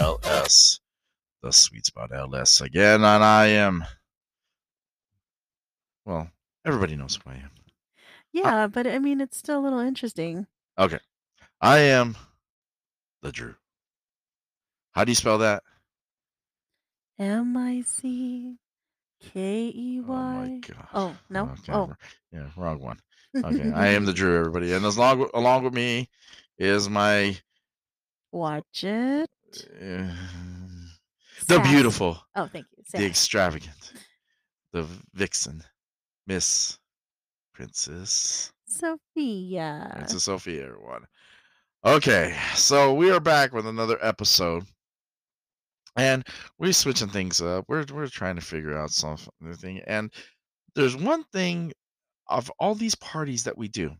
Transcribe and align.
LS. 0.00 0.80
The 1.42 1.52
Sweet 1.52 1.86
Spot 1.86 2.10
LS 2.12 2.60
again, 2.60 3.04
and 3.04 3.24
I 3.24 3.46
am. 3.46 3.84
Well, 6.04 6.30
everybody 6.64 6.96
knows 6.96 7.16
who 7.16 7.30
I 7.30 7.34
am. 7.34 7.50
Yeah, 8.32 8.64
ah. 8.64 8.66
but 8.66 8.86
I 8.86 8.98
mean, 8.98 9.20
it's 9.20 9.36
still 9.36 9.60
a 9.60 9.62
little 9.62 9.78
interesting. 9.78 10.46
Okay. 10.78 10.98
I 11.60 11.78
am 11.78 12.16
the 13.22 13.32
Drew. 13.32 13.54
How 14.92 15.04
do 15.04 15.10
you 15.10 15.16
spell 15.16 15.38
that? 15.38 15.62
Oh 17.18 17.24
M 17.24 17.56
I 17.56 17.82
C 17.82 18.56
K 19.20 19.72
E. 19.74 20.00
Oh 20.00 20.12
Y. 20.12 20.60
Oh, 20.94 21.16
no? 21.28 21.50
Okay. 21.60 21.72
Oh. 21.72 21.92
Yeah, 22.32 22.48
wrong 22.56 22.80
one. 22.80 22.98
Okay. 23.36 23.70
I 23.72 23.88
am 23.88 24.04
the 24.04 24.12
Drew, 24.14 24.38
everybody. 24.38 24.72
And 24.72 24.84
as 24.84 24.96
long 24.96 25.28
along 25.34 25.64
with 25.64 25.74
me 25.74 26.08
is 26.58 26.88
my 26.88 27.36
Watch 28.30 28.84
it. 28.84 29.28
Uh, 29.80 30.14
the 31.46 31.60
beautiful, 31.60 32.18
Oh, 32.34 32.46
thank 32.52 32.66
you. 32.76 32.84
the 32.92 33.06
extravagant, 33.06 33.92
the 34.72 34.86
vixen, 35.14 35.62
Miss 36.26 36.78
Princess. 37.54 38.52
Sophia. 38.66 39.90
Princess 39.94 40.24
Sophia, 40.24 40.64
everyone. 40.66 41.04
Okay, 41.84 42.36
so 42.54 42.92
we 42.92 43.10
are 43.10 43.20
back 43.20 43.52
with 43.52 43.66
another 43.66 43.98
episode, 44.02 44.64
and 45.96 46.26
we're 46.58 46.72
switching 46.72 47.08
things 47.08 47.40
up. 47.40 47.64
We're 47.68 47.84
we're 47.92 48.08
trying 48.08 48.34
to 48.36 48.42
figure 48.42 48.76
out 48.76 48.90
something, 48.90 49.80
and 49.86 50.12
there's 50.74 50.96
one 50.96 51.24
thing 51.32 51.72
of 52.28 52.50
all 52.58 52.74
these 52.74 52.94
parties 52.96 53.44
that 53.44 53.56
we 53.56 53.68
do 53.68 53.92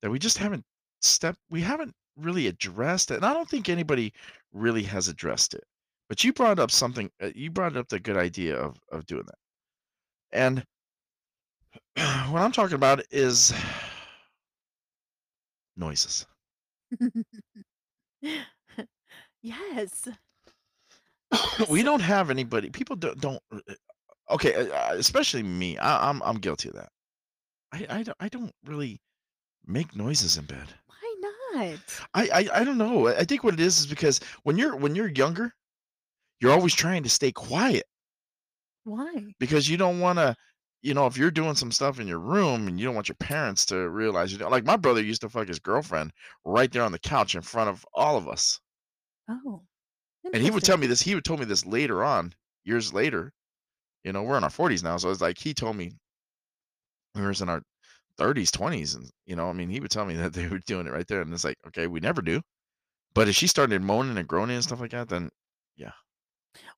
that 0.00 0.10
we 0.10 0.18
just 0.18 0.38
haven't 0.38 0.64
stepped. 1.02 1.38
We 1.50 1.60
haven't 1.60 1.94
really 2.16 2.46
addressed 2.46 3.10
it, 3.10 3.16
and 3.16 3.24
I 3.24 3.32
don't 3.34 3.48
think 3.48 3.68
anybody 3.68 4.12
really 4.52 4.82
has 4.84 5.08
addressed 5.08 5.54
it. 5.54 5.64
But 6.08 6.24
you 6.24 6.32
brought 6.32 6.58
up 6.58 6.70
something. 6.70 7.10
uh, 7.22 7.30
You 7.34 7.50
brought 7.50 7.76
up 7.76 7.88
the 7.88 8.00
good 8.00 8.16
idea 8.16 8.56
of 8.56 8.76
of 8.90 9.06
doing 9.06 9.24
that, 9.26 9.38
and 10.32 10.64
what 12.32 12.42
I'm 12.42 12.52
talking 12.52 12.74
about 12.76 13.02
is 13.10 13.52
noises. 15.76 16.26
yes. 19.42 20.08
we 21.68 21.80
So- 21.80 21.84
don't 21.84 22.00
have 22.00 22.30
anybody. 22.30 22.70
People 22.70 22.96
don't. 22.96 23.20
don't 23.20 23.42
uh, 23.52 23.60
okay, 24.30 24.54
uh, 24.54 24.66
uh, 24.74 24.94
especially 24.96 25.42
me. 25.42 25.78
I, 25.78 26.08
I'm 26.10 26.22
I'm 26.22 26.36
guilty 26.38 26.68
of 26.68 26.74
that. 26.76 26.90
I 27.72 27.86
I 27.88 28.02
don't, 28.02 28.16
I 28.20 28.28
don't 28.28 28.52
really 28.64 29.00
make 29.66 29.96
noises 29.96 30.36
in 30.36 30.44
bed. 30.44 30.68
Not? 31.52 31.78
I, 32.14 32.28
I 32.32 32.60
I 32.60 32.64
don't 32.64 32.78
know. 32.78 33.08
I 33.08 33.24
think 33.24 33.44
what 33.44 33.54
it 33.54 33.60
is 33.60 33.78
is 33.80 33.86
because 33.86 34.20
when 34.44 34.58
you're 34.58 34.76
when 34.76 34.94
you're 34.94 35.08
younger, 35.08 35.54
you're 36.40 36.52
always 36.52 36.74
trying 36.74 37.02
to 37.04 37.08
stay 37.10 37.32
quiet 37.32 37.84
Why? 38.84 39.34
because 39.38 39.68
you 39.68 39.76
don't 39.76 40.00
want 40.00 40.18
to. 40.18 40.36
You 40.82 40.94
know, 40.94 41.06
if 41.06 41.16
you're 41.16 41.30
doing 41.30 41.54
some 41.54 41.70
stuff 41.70 42.00
in 42.00 42.08
your 42.08 42.18
room 42.18 42.66
and 42.66 42.78
you 42.78 42.84
don't 42.86 42.94
want 42.96 43.08
your 43.08 43.16
parents 43.16 43.64
to 43.66 43.88
realize 43.88 44.32
you 44.32 44.38
know, 44.38 44.48
like 44.48 44.64
my 44.64 44.76
brother 44.76 45.00
used 45.02 45.20
to 45.22 45.28
fuck 45.28 45.46
his 45.48 45.60
girlfriend 45.60 46.12
right 46.44 46.72
there 46.72 46.82
on 46.82 46.92
the 46.92 46.98
couch 46.98 47.34
in 47.36 47.42
front 47.42 47.70
of 47.70 47.86
all 47.94 48.16
of 48.16 48.26
us. 48.28 48.58
Oh. 49.28 49.62
and 50.32 50.42
he 50.42 50.50
would 50.50 50.64
tell 50.64 50.74
interesting. 50.74 50.80
me 50.80 50.86
this 50.88 51.02
he 51.02 51.14
would 51.14 51.24
tell 51.24 51.36
me 51.36 51.44
this 51.44 51.64
later 51.66 52.02
on 52.04 52.34
years 52.64 52.92
later 52.92 53.32
you 54.04 54.12
know 54.12 54.22
we're 54.22 54.36
in 54.36 54.44
our 54.44 54.50
40s 54.50 54.82
now 54.82 54.96
so 54.96 55.10
it's 55.10 55.20
like 55.20 55.38
he 55.38 55.54
told 55.54 55.76
me 55.76 55.92
we 57.14 57.22
were 57.22 57.32
in 57.40 57.48
our 57.48 57.62
30s 58.18 58.50
20s 58.50 58.94
and 58.96 59.10
you 59.26 59.36
know 59.36 59.48
i 59.48 59.52
mean 59.52 59.68
he 59.70 59.80
would 59.80 59.90
tell 59.90 60.04
me 60.04 60.14
that 60.16 60.32
they 60.34 60.48
were 60.48 60.58
doing 60.60 60.86
it 60.86 60.92
right 60.92 61.06
there 61.08 61.22
and 61.22 61.32
it's 61.32 61.44
like 61.44 61.58
okay 61.66 61.86
we 61.86 62.00
never 62.00 62.22
do 62.22 62.40
but 63.14 63.28
if 63.28 63.36
she 63.36 63.46
started 63.46 63.82
moaning 63.82 64.18
and 64.18 64.28
groaning 64.28 64.56
and 64.56 64.64
stuff 64.64 64.80
like 64.80 64.92
that 64.92 65.08
then 65.08 65.30
yeah. 65.76 65.92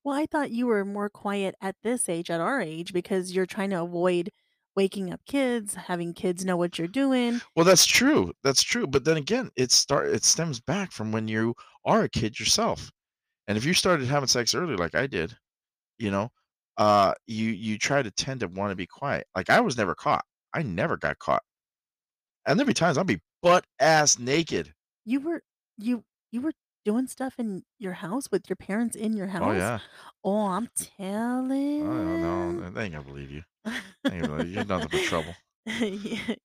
Well, 0.03 0.15
I 0.17 0.25
thought 0.25 0.51
you 0.51 0.67
were 0.67 0.85
more 0.85 1.09
quiet 1.09 1.55
at 1.61 1.75
this 1.83 2.07
age, 2.07 2.29
at 2.29 2.39
our 2.39 2.61
age, 2.61 2.93
because 2.93 3.33
you're 3.35 3.45
trying 3.45 3.71
to 3.71 3.81
avoid 3.81 4.29
waking 4.75 5.11
up 5.11 5.21
kids, 5.25 5.73
having 5.75 6.13
kids 6.13 6.45
know 6.45 6.57
what 6.57 6.77
you're 6.79 6.87
doing. 6.87 7.41
well 7.55 7.65
that's 7.65 7.85
true 7.85 8.33
that's 8.43 8.63
true 8.63 8.87
but 8.87 9.03
then 9.05 9.17
again 9.17 9.49
it 9.55 9.71
start 9.71 10.07
it 10.07 10.23
stems 10.23 10.59
back 10.59 10.91
from 10.91 11.11
when 11.11 11.27
you 11.27 11.53
are 11.85 12.03
a 12.03 12.09
kid 12.09 12.39
yourself 12.39 12.91
and 13.47 13.57
if 13.57 13.65
you 13.65 13.73
started 13.73 14.07
having 14.07 14.27
sex 14.27 14.55
early 14.55 14.75
like 14.75 14.95
i 14.95 15.07
did 15.07 15.37
you 15.99 16.11
know 16.11 16.29
uh 16.77 17.13
you 17.27 17.51
you 17.51 17.77
try 17.77 18.01
to 18.03 18.11
tend 18.11 18.41
to 18.41 18.47
want 18.49 18.71
to 18.71 18.75
be 18.75 18.87
quiet 18.87 19.27
like 19.35 19.49
i 19.49 19.59
was 19.61 19.77
never 19.77 19.95
caught 19.95 20.25
i 20.55 20.63
never 20.63 20.97
got 20.97 21.19
caught 21.19 21.43
and 22.45 22.57
there'd 22.57 22.67
be 22.67 22.73
times 22.73 22.97
i'd 22.97 23.05
be 23.05 23.21
butt 23.43 23.65
ass 23.79 24.17
naked 24.17 24.73
You 25.05 25.19
were 25.19 25.43
you 25.77 26.03
you 26.31 26.41
were 26.41 26.53
doing 26.85 27.07
stuff 27.07 27.39
in 27.39 27.63
your 27.79 27.93
house 27.93 28.29
with 28.31 28.47
your 28.47 28.55
parents 28.55 28.95
in 28.95 29.13
your 29.13 29.27
oh, 29.27 29.31
house? 29.31 29.43
Oh 29.43 29.51
yeah. 29.53 29.79
Oh, 30.23 30.45
I'm 30.47 30.65
I 30.65 30.85
telling. 30.97 31.85
don't 31.85 32.21
know. 32.21 32.69
They 32.69 32.83
ain't 32.83 32.93
gonna 32.93 33.05
believe 33.05 33.31
you. 33.31 33.41
They 34.03 34.11
ain't 34.11 34.21
gonna 34.21 34.37
believe 34.37 34.49
you. 34.49 34.55
You're 34.55 34.65
nothing 34.65 34.89
but 34.91 35.01
trouble. 35.03 35.33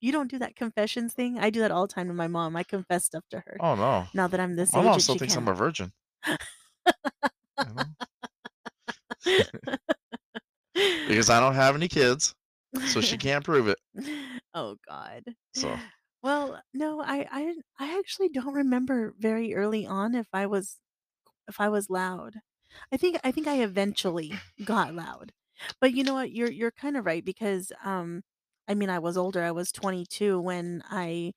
You 0.00 0.12
don't 0.12 0.31
do 0.31 0.38
that 0.38 0.56
confessions 0.56 1.12
thing? 1.12 1.38
I 1.38 1.50
do 1.50 1.60
that 1.60 1.71
all 1.71 1.87
the 1.87 1.92
time 1.92 2.09
to 2.09 2.15
my 2.15 2.27
mom. 2.27 2.56
I 2.56 2.62
confess 2.62 3.04
stuff 3.04 3.22
to 3.31 3.41
her. 3.41 3.59
Oh 3.60 3.75
no. 3.75 4.06
Now 4.15 4.28
that 4.28 4.41
I'm 4.41 4.56
this 4.56 4.72
My 4.72 4.81
age, 4.81 4.87
mom 4.87 5.00
still 5.00 5.19
thinks 5.19 5.37
I'm 5.37 5.47
a 5.47 5.54
virgin. 5.54 5.92
because 11.06 11.28
I 11.28 11.38
don't 11.38 11.54
have 11.54 11.75
any 11.75 11.88
kids, 11.88 12.34
so 12.87 13.01
she 13.01 13.17
can't 13.19 13.45
prove 13.45 13.69
it. 13.69 13.79
oh 14.55 14.77
God. 14.89 15.25
So 15.53 15.77
Well, 16.23 16.61
no, 16.75 17.01
I 17.01 17.27
I 17.31 17.55
I 17.79 17.99
actually 17.99 18.29
don't 18.29 18.55
remember 18.55 19.15
very 19.19 19.55
early 19.55 19.87
on 19.87 20.15
if 20.15 20.29
I 20.33 20.47
was 20.47 20.79
if 21.49 21.61
I 21.61 21.69
was 21.69 21.91
loud. 21.91 22.37
I 22.93 22.97
think 22.97 23.19
I 23.25 23.33
think 23.33 23.47
I 23.49 23.63
eventually 23.63 24.33
got 24.65 24.95
loud. 24.95 25.33
But 25.81 25.93
you 25.95 26.05
know 26.05 26.15
what? 26.15 26.33
You're 26.33 26.51
you're 26.51 26.71
kind 26.73 26.97
of 26.97 27.07
right 27.07 27.25
because 27.25 27.73
um 27.85 28.23
I 28.69 28.75
mean 28.75 28.91
I 28.91 28.99
was 28.99 29.17
older. 29.17 29.43
I 29.43 29.53
was 29.53 29.73
22 29.73 30.41
when 30.41 30.83
I 30.91 31.33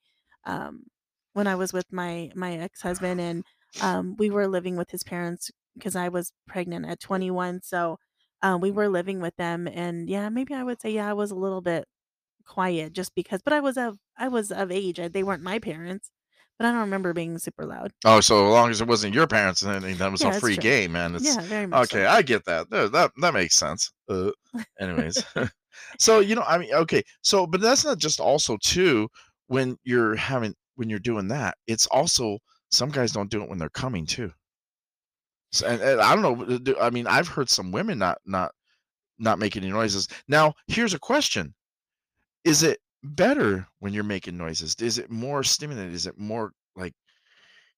um 0.46 0.84
when 1.32 1.46
I 1.46 1.54
was 1.56 1.72
with 1.72 1.92
my 1.92 2.30
my 2.34 2.56
ex-husband 2.58 3.20
and 3.20 3.44
um 3.82 4.16
we 4.18 4.30
were 4.30 4.46
living 4.48 4.76
with 4.76 4.90
his 4.90 5.02
parents 5.04 5.50
because 5.74 5.96
I 5.96 6.08
was 6.08 6.32
pregnant 6.46 6.86
at 6.86 7.00
21. 7.00 7.62
So 7.62 7.98
um 8.44 8.60
we 8.62 8.70
were 8.72 8.88
living 8.88 9.20
with 9.20 9.36
them 9.36 9.68
and 9.68 10.08
yeah, 10.10 10.28
maybe 10.30 10.54
I 10.54 10.62
would 10.64 10.80
say 10.82 10.92
yeah, 10.92 11.10
I 11.10 11.14
was 11.14 11.32
a 11.32 11.36
little 11.36 11.62
bit 11.62 11.86
quiet 12.46 12.92
just 12.92 13.14
because 13.14 13.42
but 13.42 13.52
I 13.52 13.60
was 13.60 13.76
of 13.78 13.98
I 14.18 14.28
was 14.28 14.52
of 14.52 14.70
age. 14.70 15.00
uh, 15.00 15.08
They 15.08 15.22
weren't 15.24 15.42
my 15.42 15.58
parents, 15.58 16.10
but 16.58 16.66
I 16.66 16.72
don't 16.72 16.80
remember 16.82 17.12
being 17.14 17.38
super 17.38 17.66
loud. 17.66 17.92
Oh, 18.04 18.20
so 18.20 18.46
as 18.46 18.52
long 18.52 18.70
as 18.70 18.80
it 18.80 18.88
wasn't 18.88 19.14
your 19.14 19.26
parents 19.26 19.62
and 19.62 19.72
anything, 19.74 19.96
that 19.98 20.12
was 20.12 20.22
Yeah, 20.22 20.36
a 20.36 20.40
free 20.40 20.54
true. 20.54 20.62
game, 20.62 20.92
man. 20.92 21.14
It's 21.16 21.24
Yeah, 21.24 21.40
very 21.42 21.66
much 21.66 21.84
okay. 21.84 22.04
so. 22.04 22.08
I 22.10 22.22
get 22.22 22.44
that. 22.44 22.70
That 22.70 22.92
that, 22.92 23.12
that 23.20 23.34
makes 23.34 23.56
sense. 23.56 23.92
Uh, 24.08 24.30
anyways, 24.78 25.24
so 25.98 26.20
you 26.20 26.34
know, 26.34 26.44
I 26.46 26.58
mean, 26.58 26.72
okay. 26.74 27.02
So, 27.22 27.46
but 27.46 27.60
that's 27.60 27.84
not 27.84 27.98
just 27.98 28.20
also 28.20 28.58
too 28.62 29.08
when 29.46 29.76
you're 29.84 30.16
having 30.16 30.54
when 30.76 30.90
you're 30.90 30.98
doing 30.98 31.28
that. 31.28 31.56
It's 31.66 31.86
also 31.86 32.38
some 32.70 32.90
guys 32.90 33.12
don't 33.12 33.30
do 33.30 33.42
it 33.42 33.48
when 33.48 33.58
they're 33.58 33.68
coming 33.70 34.06
too. 34.06 34.32
And, 35.62 35.80
and 35.80 36.00
I 36.00 36.14
don't 36.14 36.22
know. 36.22 36.74
Uh, 36.74 36.80
I 36.80 36.90
mean, 36.90 37.06
I've 37.06 37.28
heard 37.28 37.48
some 37.50 37.72
women 37.72 37.98
not 37.98 38.18
not 38.24 38.52
not 39.18 39.38
make 39.38 39.56
any 39.56 39.70
noises. 39.70 40.08
Now, 40.28 40.54
here's 40.68 40.94
a 40.94 40.98
question: 40.98 41.54
Is 42.44 42.62
it 42.62 42.80
better 43.02 43.66
when 43.80 43.92
you're 43.92 44.04
making 44.04 44.36
noises? 44.36 44.74
Is 44.80 44.98
it 44.98 45.10
more 45.10 45.42
stimulating? 45.42 45.92
Is 45.92 46.06
it 46.06 46.18
more 46.18 46.52
like? 46.76 46.94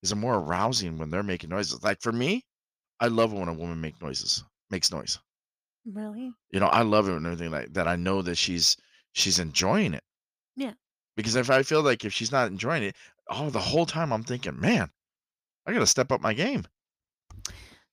Is 0.03 0.13
it 0.13 0.17
more 0.17 0.37
arousing 0.37 0.99
when 0.99 1.11
they're 1.11 1.23
making 1.23 1.51
noises? 1.51 1.83
Like 1.83 2.01
for 2.01 2.13
me, 2.13 2.45
I 3.01 3.09
love 3.09 3.33
it 3.33 3.39
when 3.39 3.49
a 3.49 3.53
woman 3.55 3.81
make 3.81 4.01
noises, 4.01 4.45
makes 4.71 4.91
noise. 4.91 5.19
Really? 5.85 6.33
You 6.51 6.61
know, 6.61 6.67
I 6.67 6.83
love 6.83 7.09
it 7.09 7.15
and 7.15 7.27
everything 7.27 7.51
like 7.51 7.73
that. 7.75 7.87
I 7.87 7.97
know 7.97 8.23
that 8.23 8.37
she's 8.37 8.77
she's 9.13 9.39
enjoying 9.39 9.95
it. 9.95 10.03
Yeah. 10.57 10.73
Because 11.17 11.37
if 11.37 11.51
I 11.51 11.63
feel 11.63 11.83
like 11.83 12.05
if 12.05 12.13
she's 12.13 12.33
not 12.33 12.49
enjoying 12.49 12.83
it, 12.83 12.97
oh, 13.29 13.51
the 13.51 13.61
whole 13.61 13.87
time 13.87 14.13
I'm 14.13 14.23
thinking, 14.25 14.59
man, 14.61 14.91
I 15.67 15.73
gotta 15.73 15.87
step 15.87 16.13
up 16.13 16.21
my 16.21 16.35
game. 16.35 16.67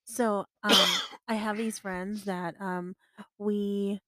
So, 0.03 0.45
um, 0.63 1.01
I 1.27 1.35
have 1.35 1.57
these 1.57 1.79
friends 1.79 2.25
that 2.25 2.59
um 2.59 2.95
we 3.37 3.99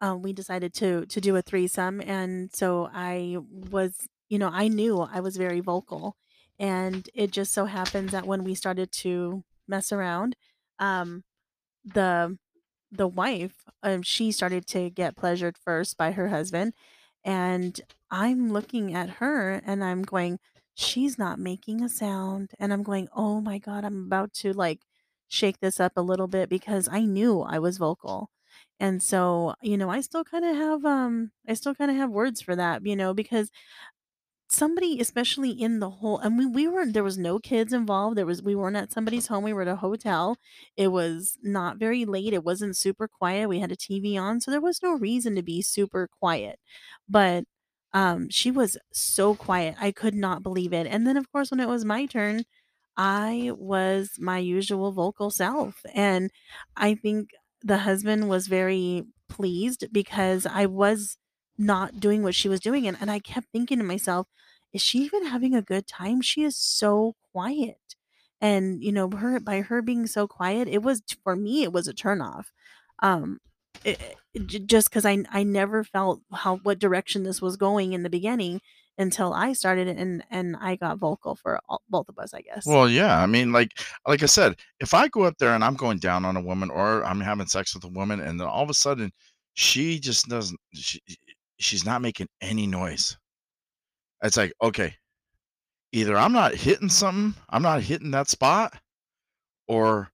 um 0.00 0.22
we 0.22 0.32
decided 0.32 0.74
to 0.76 1.06
to 1.06 1.20
do 1.20 1.36
a 1.36 1.42
threesome 1.42 2.00
and 2.02 2.52
so 2.54 2.88
I 2.92 3.38
was 3.40 4.08
you 4.30 4.38
know, 4.38 4.50
I 4.52 4.68
knew 4.68 5.00
I 5.00 5.20
was 5.20 5.36
very 5.36 5.60
vocal 5.60 6.16
and 6.58 7.08
it 7.14 7.30
just 7.32 7.52
so 7.52 7.66
happens 7.66 8.12
that 8.12 8.26
when 8.26 8.44
we 8.44 8.54
started 8.54 8.92
to 8.92 9.44
mess 9.68 9.92
around, 9.92 10.36
um 10.78 11.24
the 11.84 12.38
the 12.92 13.08
wife, 13.08 13.64
um 13.82 14.02
she 14.02 14.32
started 14.32 14.66
to 14.68 14.90
get 14.90 15.16
pleasured 15.16 15.58
first 15.58 15.96
by 15.96 16.12
her 16.12 16.28
husband 16.28 16.74
and 17.24 17.80
I'm 18.10 18.52
looking 18.52 18.94
at 18.94 19.10
her 19.20 19.54
and 19.66 19.82
I'm 19.84 20.02
going 20.02 20.38
she's 20.74 21.18
not 21.18 21.38
making 21.38 21.82
a 21.82 21.88
sound 21.88 22.52
and 22.58 22.72
I'm 22.72 22.82
going, 22.82 23.08
"Oh 23.14 23.40
my 23.40 23.58
god, 23.58 23.84
I'm 23.84 24.04
about 24.06 24.32
to 24.34 24.52
like 24.52 24.82
shake 25.28 25.60
this 25.60 25.80
up 25.80 25.92
a 25.96 26.02
little 26.02 26.28
bit 26.28 26.48
because 26.48 26.88
I 26.90 27.02
knew 27.04 27.40
I 27.42 27.58
was 27.58 27.78
vocal." 27.78 28.30
And 28.80 29.02
so, 29.02 29.54
you 29.62 29.76
know, 29.76 29.90
I 29.90 30.00
still 30.00 30.24
kind 30.24 30.44
of 30.44 30.56
have 30.56 30.84
um 30.84 31.32
I 31.48 31.54
still 31.54 31.74
kind 31.74 31.90
of 31.90 31.96
have 31.96 32.10
words 32.10 32.40
for 32.42 32.56
that, 32.56 32.84
you 32.86 32.96
know, 32.96 33.14
because 33.14 33.50
somebody, 34.48 35.00
especially 35.00 35.50
in 35.50 35.80
the 35.80 35.90
whole 35.90 36.18
and 36.18 36.38
we 36.38 36.46
we 36.46 36.68
weren't 36.68 36.92
there 36.94 37.02
was 37.04 37.18
no 37.18 37.38
kids 37.38 37.72
involved, 37.72 38.16
there 38.16 38.26
was 38.26 38.42
we 38.42 38.54
weren't 38.54 38.76
at 38.76 38.92
somebody's 38.92 39.26
home, 39.28 39.42
we 39.44 39.52
were 39.52 39.62
at 39.62 39.68
a 39.68 39.76
hotel. 39.76 40.36
It 40.76 40.88
was 40.88 41.38
not 41.42 41.78
very 41.78 42.04
late, 42.04 42.32
it 42.34 42.44
wasn't 42.44 42.76
super 42.76 43.08
quiet, 43.08 43.48
we 43.48 43.60
had 43.60 43.72
a 43.72 43.76
TV 43.76 44.16
on, 44.18 44.40
so 44.40 44.50
there 44.50 44.60
was 44.60 44.82
no 44.82 44.92
reason 44.98 45.34
to 45.36 45.42
be 45.42 45.62
super 45.62 46.08
quiet. 46.20 46.58
But, 47.08 47.44
um, 47.92 48.28
she 48.30 48.50
was 48.50 48.76
so 48.92 49.34
quiet, 49.34 49.76
I 49.80 49.92
could 49.92 50.14
not 50.14 50.42
believe 50.42 50.72
it, 50.72 50.86
and 50.86 51.06
then, 51.06 51.16
of 51.16 51.30
course, 51.32 51.50
when 51.50 51.60
it 51.60 51.68
was 51.68 51.84
my 51.84 52.06
turn, 52.06 52.44
I 52.96 53.52
was 53.56 54.12
my 54.18 54.38
usual 54.38 54.92
vocal 54.92 55.30
self, 55.30 55.82
and 55.94 56.30
I 56.76 56.94
think 56.94 57.30
the 57.62 57.78
husband 57.78 58.28
was 58.28 58.46
very 58.46 59.04
pleased 59.28 59.86
because 59.92 60.46
I 60.46 60.66
was 60.66 61.16
not 61.58 62.00
doing 62.00 62.22
what 62.22 62.34
she 62.34 62.48
was 62.48 62.60
doing, 62.60 62.86
and 62.86 62.96
and 63.00 63.10
I 63.10 63.18
kept 63.20 63.48
thinking 63.52 63.78
to 63.78 63.84
myself, 63.84 64.28
"Is 64.72 64.82
she 64.82 65.00
even 65.00 65.26
having 65.26 65.54
a 65.54 65.62
good 65.62 65.86
time? 65.86 66.20
She 66.22 66.42
is 66.44 66.56
so 66.56 67.14
quiet." 67.32 67.96
And, 68.40 68.82
you 68.84 68.92
know, 68.92 69.08
her 69.10 69.40
by 69.40 69.62
her 69.62 69.80
being 69.82 70.06
so 70.06 70.26
quiet, 70.28 70.68
it 70.68 70.82
was 70.82 71.02
for 71.22 71.34
me, 71.36 71.62
it 71.64 71.72
was 71.72 71.88
a 71.88 71.94
turn 71.94 72.20
off. 72.20 72.52
Um, 73.02 73.40
it 73.84 74.00
it 74.34 74.66
just 74.66 74.90
'cause 74.90 75.04
I 75.06 75.24
I 75.30 75.42
never 75.44 75.84
felt 75.84 76.22
how 76.32 76.56
what 76.58 76.78
direction 76.78 77.22
this 77.24 77.40
was 77.42 77.56
going 77.56 77.92
in 77.92 78.02
the 78.02 78.10
beginning 78.10 78.60
until 78.98 79.32
I 79.32 79.52
started 79.52 79.88
it 79.88 79.96
and 79.98 80.24
and 80.30 80.56
I 80.56 80.76
got 80.76 80.98
vocal 80.98 81.34
for 81.36 81.60
all 81.68 81.82
both 81.88 82.08
of 82.08 82.18
us, 82.18 82.34
I 82.34 82.42
guess. 82.42 82.64
Well, 82.66 82.88
yeah, 82.88 83.18
I 83.22 83.26
mean, 83.26 83.52
like 83.52 83.70
like 84.06 84.22
I 84.22 84.26
said, 84.26 84.56
if 84.80 84.94
I 84.94 85.08
go 85.08 85.24
up 85.24 85.36
there 85.38 85.54
and 85.54 85.64
I'm 85.64 85.74
going 85.76 85.98
down 85.98 86.24
on 86.24 86.36
a 86.36 86.40
woman 86.40 86.70
or 86.70 87.04
I'm 87.04 87.20
having 87.20 87.46
sex 87.46 87.74
with 87.74 87.84
a 87.84 87.88
woman 87.88 88.20
and 88.20 88.40
then 88.40 88.46
all 88.48 88.62
of 88.62 88.70
a 88.70 88.74
sudden 88.74 89.12
she 89.54 89.98
just 89.98 90.28
doesn't 90.28 90.58
she 90.74 91.00
she's 91.58 91.84
not 91.84 92.02
making 92.02 92.28
any 92.40 92.66
noise. 92.66 93.16
It's 94.22 94.36
like, 94.36 94.52
okay, 94.60 94.96
either 95.92 96.16
I'm 96.16 96.32
not 96.32 96.54
hitting 96.54 96.88
something, 96.90 97.40
I'm 97.50 97.62
not 97.62 97.82
hitting 97.82 98.10
that 98.12 98.28
spot, 98.28 98.80
or 99.68 100.10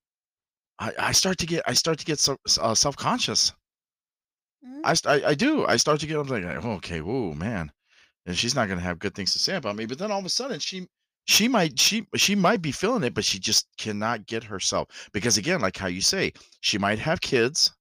I 0.78 0.92
I 0.98 1.12
start 1.12 1.38
to 1.38 1.46
get 1.46 1.62
I 1.66 1.74
start 1.74 1.98
to 2.00 2.06
get 2.06 2.18
so 2.20 2.38
uh, 2.60 2.74
self-conscious. 2.74 3.52
Mhm. 4.64 4.80
I 4.84 4.94
I 5.14 5.24
I 5.30 5.34
do. 5.34 5.66
I 5.66 5.76
start 5.76 6.00
to 6.00 6.06
get 6.06 6.18
I'm 6.18 6.26
like, 6.28 6.44
"Okay, 6.44 7.00
whoa, 7.02 7.34
man." 7.34 7.72
And 8.30 8.38
she's 8.38 8.54
not 8.54 8.68
gonna 8.68 8.80
have 8.80 9.00
good 9.00 9.14
things 9.16 9.32
to 9.32 9.40
say 9.40 9.56
about 9.56 9.74
me, 9.74 9.86
but 9.86 9.98
then 9.98 10.12
all 10.12 10.20
of 10.20 10.24
a 10.24 10.28
sudden 10.30 10.60
she 10.60 10.86
she 11.26 11.48
might 11.48 11.78
she 11.80 12.06
she 12.14 12.36
might 12.36 12.62
be 12.62 12.70
feeling 12.70 13.02
it, 13.02 13.12
but 13.12 13.24
she 13.24 13.40
just 13.40 13.66
cannot 13.76 14.26
get 14.26 14.44
herself 14.44 15.10
because 15.12 15.36
again, 15.36 15.60
like 15.60 15.76
how 15.76 15.88
you 15.88 16.00
say, 16.00 16.32
she 16.60 16.78
might 16.78 17.00
have 17.00 17.20
kids 17.20 17.72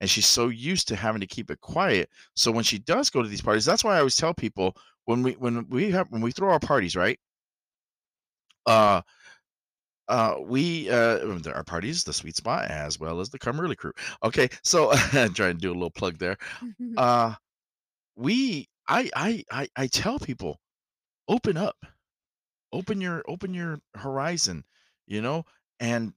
and 0.00 0.08
she's 0.08 0.26
so 0.26 0.48
used 0.48 0.86
to 0.88 0.96
having 0.96 1.20
to 1.20 1.26
keep 1.26 1.50
it 1.50 1.60
quiet. 1.60 2.08
So 2.36 2.52
when 2.52 2.62
she 2.62 2.78
does 2.78 3.10
go 3.10 3.20
to 3.20 3.28
these 3.28 3.40
parties, 3.42 3.64
that's 3.64 3.82
why 3.82 3.96
I 3.96 3.98
always 3.98 4.14
tell 4.16 4.32
people 4.32 4.76
when 5.06 5.24
we 5.24 5.32
when 5.32 5.68
we 5.68 5.90
have 5.90 6.08
when 6.10 6.22
we 6.22 6.30
throw 6.30 6.50
our 6.52 6.60
parties, 6.60 6.94
right? 6.94 7.18
Uh 8.66 9.02
uh 10.08 10.36
we 10.40 10.88
uh 10.88 11.38
there 11.38 11.54
are 11.56 11.64
parties, 11.64 12.04
the 12.04 12.12
sweet 12.12 12.36
spot 12.36 12.70
as 12.70 13.00
well 13.00 13.20
as 13.20 13.28
the 13.30 13.38
Come 13.40 13.60
Early 13.60 13.74
crew. 13.76 13.92
Okay, 14.22 14.48
so 14.62 14.92
I'm 14.92 15.34
trying 15.34 15.54
to 15.56 15.60
do 15.60 15.72
a 15.72 15.74
little 15.74 15.90
plug 15.90 16.18
there. 16.18 16.36
Uh 16.96 17.34
we 18.16 18.68
I 18.88 19.10
I 19.14 19.44
I 19.50 19.68
I 19.76 19.86
tell 19.88 20.18
people 20.18 20.60
open 21.28 21.56
up. 21.56 21.76
Open 22.72 23.00
your 23.00 23.24
open 23.28 23.54
your 23.54 23.80
horizon 23.96 24.64
you 25.06 25.22
know 25.22 25.44
and 25.80 26.14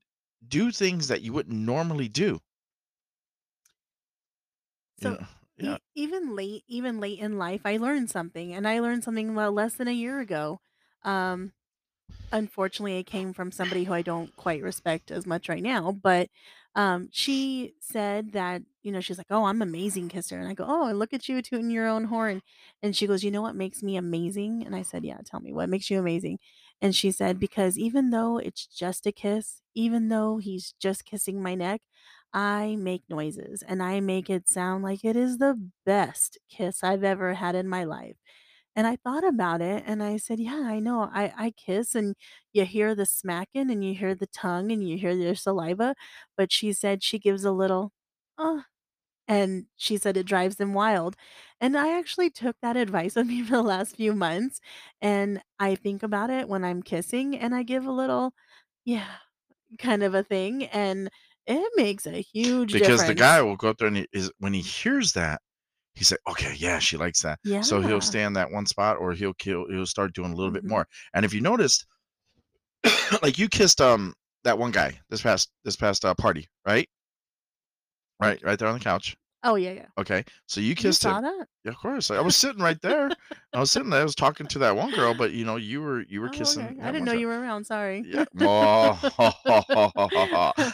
do 0.47 0.71
things 0.71 1.07
that 1.09 1.21
you 1.21 1.33
wouldn't 1.33 1.57
normally 1.57 2.09
do. 2.09 2.41
You 5.01 5.09
So, 5.09 5.17
know 5.19 5.27
yeah. 5.57 5.77
e 5.77 5.79
even 5.95 6.35
late 6.35 6.63
even 6.67 6.99
late 6.99 7.19
in 7.19 7.37
life, 7.37 7.61
I 7.65 7.77
learned 7.77 8.09
something, 8.09 8.53
and 8.53 8.67
I 8.67 8.79
learned 8.79 9.03
something, 9.03 9.35
well, 9.35 9.51
less 9.51 9.75
than 9.75 9.87
a 9.87 9.91
year 9.93 10.19
ago. 10.19 10.61
Um, 11.03 11.53
unfortunately, 12.31 12.97
it 12.99 13.05
came 13.05 13.33
from 13.33 13.51
somebody 13.51 13.85
who 13.85 13.93
I 13.93 14.01
don't 14.03 14.35
quite 14.37 14.63
respect 14.63 15.11
as 15.11 15.25
much 15.27 15.49
right 15.49 15.63
now, 15.63 15.91
but, 15.93 16.29
um, 16.75 17.09
she 17.11 17.73
said 17.81 18.31
that, 18.33 18.61
you 18.83 18.91
know, 18.91 19.01
she's 19.01 19.17
like, 19.17 19.27
"Oh, 19.31 19.45
I'm 19.45 19.61
amazing 19.61 20.09
kisser," 20.09 20.39
and 20.39 20.47
I 20.47 20.53
go, 20.53 20.65
"Oh, 20.67 20.91
look 20.93 21.13
at 21.13 21.27
you 21.27 21.41
tooting 21.41 21.69
your 21.71 21.87
own 21.87 22.05
horn," 22.05 22.41
and 22.83 22.95
she 22.95 23.07
goes, 23.07 23.23
"You 23.23 23.31
know 23.31 23.41
what 23.41 23.55
makes 23.55 23.83
me 23.83 23.97
amazing?" 23.97 24.63
And 24.65 24.75
I 24.75 24.83
said, 24.83 25.03
"Yeah, 25.05 25.17
tell 25.25 25.39
me, 25.41 25.53
what 25.53 25.69
makes 25.69 25.89
you 25.89 25.99
amazing?" 25.99 26.39
And 26.81 26.95
she 26.95 27.11
said, 27.11 27.39
"Because 27.39 27.77
even 27.77 28.11
though 28.11 28.37
it's 28.37 28.65
just 28.67 29.05
a 29.07 29.11
kiss, 29.11 29.61
even 29.75 30.09
though 30.09 30.37
he's 30.37 30.73
just 30.79 31.05
kissing 31.05 31.41
my 31.43 31.55
neck, 31.55 31.81
I 32.33 32.75
make 32.77 33.03
noises, 33.09 33.63
and 33.63 33.81
I 33.83 33.99
make 33.99 34.29
it 34.29 34.47
sound 34.47 34.83
like 34.83 35.03
it 35.03 35.15
is 35.15 35.37
the 35.39 35.59
best 35.85 36.37
kiss 36.49 36.83
I've 36.83 37.03
ever 37.03 37.33
had 37.35 37.55
in 37.55 37.67
my 37.67 37.83
life." 37.83 38.17
And 38.79 38.87
I 38.87 38.95
thought 38.97 39.25
about 39.27 39.61
it 39.61 39.83
and 39.85 40.01
I 40.03 40.17
said, 40.17 40.39
"Yeah, 40.39 40.61
I 40.65 40.79
know. 40.79 41.01
I 41.13 41.33
I 41.37 41.51
kiss 41.51 41.95
and 41.95 42.15
you 42.53 42.65
hear 42.65 42.95
the 42.95 43.05
smacking 43.05 43.69
and 43.71 43.83
you 43.85 43.93
hear 43.95 44.15
the 44.15 44.27
tongue 44.27 44.71
and 44.71 44.87
you 44.87 44.97
hear 44.97 45.15
their 45.17 45.35
saliva." 45.35 45.95
But 46.37 46.51
she 46.51 46.73
said 46.73 47.03
she 47.03 47.19
gives 47.19 47.43
a 47.45 47.51
little, 47.51 47.91
"Uh," 48.37 48.63
and 49.27 49.67
she 49.77 49.97
said 49.97 50.17
it 50.17 50.25
drives 50.27 50.57
them 50.57 50.73
wild. 50.73 51.15
And 51.61 51.77
I 51.77 51.97
actually 51.99 52.29
took 52.31 52.57
that 52.61 52.77
advice 52.77 53.15
with 53.15 53.27
me 53.27 53.43
for 53.45 53.53
the 53.57 53.63
last 53.63 53.95
few 53.97 54.13
months, 54.13 54.59
and 55.01 55.41
I 55.59 55.75
think 55.75 56.03
about 56.03 56.29
it 56.31 56.49
when 56.49 56.63
I'm 56.65 56.83
kissing 56.83 57.37
and 57.37 57.55
I 57.55 57.63
give 57.63 57.85
a 57.85 57.91
little, 57.91 58.33
"Yeah," 58.85 59.17
kind 59.79 60.03
of 60.03 60.13
a 60.15 60.23
thing, 60.23 60.65
and 60.65 61.09
it 61.47 61.71
makes 61.75 62.05
a 62.07 62.21
huge 62.21 62.77
difference. 62.77 62.79
because 62.99 63.05
the 63.05 63.15
guy 63.15 63.41
will 63.41 63.55
go 63.57 63.69
up 63.69 63.77
there 63.77 63.87
and 63.87 63.97
he 63.97 64.07
is 64.13 64.31
when 64.39 64.53
he 64.53 64.61
hears 64.61 65.13
that 65.13 65.41
he's 65.99 66.09
like 66.11 66.19
okay 66.27 66.55
yeah 66.57 66.79
she 66.79 66.97
likes 66.97 67.21
that 67.21 67.37
Yeah. 67.43 67.61
so 67.61 67.79
he'll 67.81 68.01
stay 68.01 68.23
in 68.23 68.33
that 68.33 68.49
one 68.51 68.65
spot 68.65 68.97
or 68.97 69.13
he'll 69.13 69.33
kill 69.35 69.65
he'll 69.69 69.85
start 69.85 70.13
doing 70.13 70.31
a 70.31 70.35
little 70.35 70.51
bit 70.51 70.63
Mhm. 70.63 70.69
more 70.69 70.87
and 71.13 71.25
if 71.25 71.33
you 71.33 71.41
noticed 71.41 71.85
like 73.21 73.37
you 73.37 73.47
kissed 73.49 73.81
um 73.81 74.13
that 74.43 74.57
one 74.57 74.71
guy 74.71 74.99
this 75.09 75.21
past 75.21 75.51
this 75.65 75.75
past 75.75 76.05
uh, 76.05 76.15
party 76.15 76.47
right 76.65 76.89
right 78.19 78.41
right 78.43 78.57
there 78.57 78.67
on 78.69 78.75
the 78.75 78.83
couch 78.83 79.15
Oh, 79.43 79.55
yeah, 79.55 79.71
yeah. 79.71 79.85
Okay, 79.97 80.23
so 80.47 80.59
you 80.59 80.67
You 80.69 80.75
kissed 80.75 81.01
saw 81.01 81.17
him. 81.17 81.23
that? 81.23 81.47
Yeah, 81.63 81.71
of 81.71 81.77
course. 81.77 82.11
I 82.11 82.19
was 82.19 82.35
sitting 82.35 82.61
right 82.61 82.79
there. 82.81 83.09
I 83.53 83.59
was 83.59 83.71
sitting 83.71 83.89
there. 83.89 84.01
I 84.01 84.03
was 84.03 84.15
talking 84.15 84.47
to 84.47 84.59
that 84.59 84.75
one 84.75 84.91
girl, 84.91 85.13
but 85.13 85.31
you 85.31 85.45
know, 85.45 85.55
you 85.55 85.81
were 85.81 86.01
you 86.09 86.19
were 86.21 86.27
Oh, 86.27 86.31
kissing 86.31 86.65
okay. 86.65 86.75
I 86.81 86.85
that 86.85 86.91
didn't 86.91 86.99
one 87.01 87.05
know 87.05 87.11
girl. 87.13 87.21
you 87.21 87.27
were 87.27 87.39
around, 87.39 87.65
sorry. 87.65 88.03
Yeah. 88.05 88.25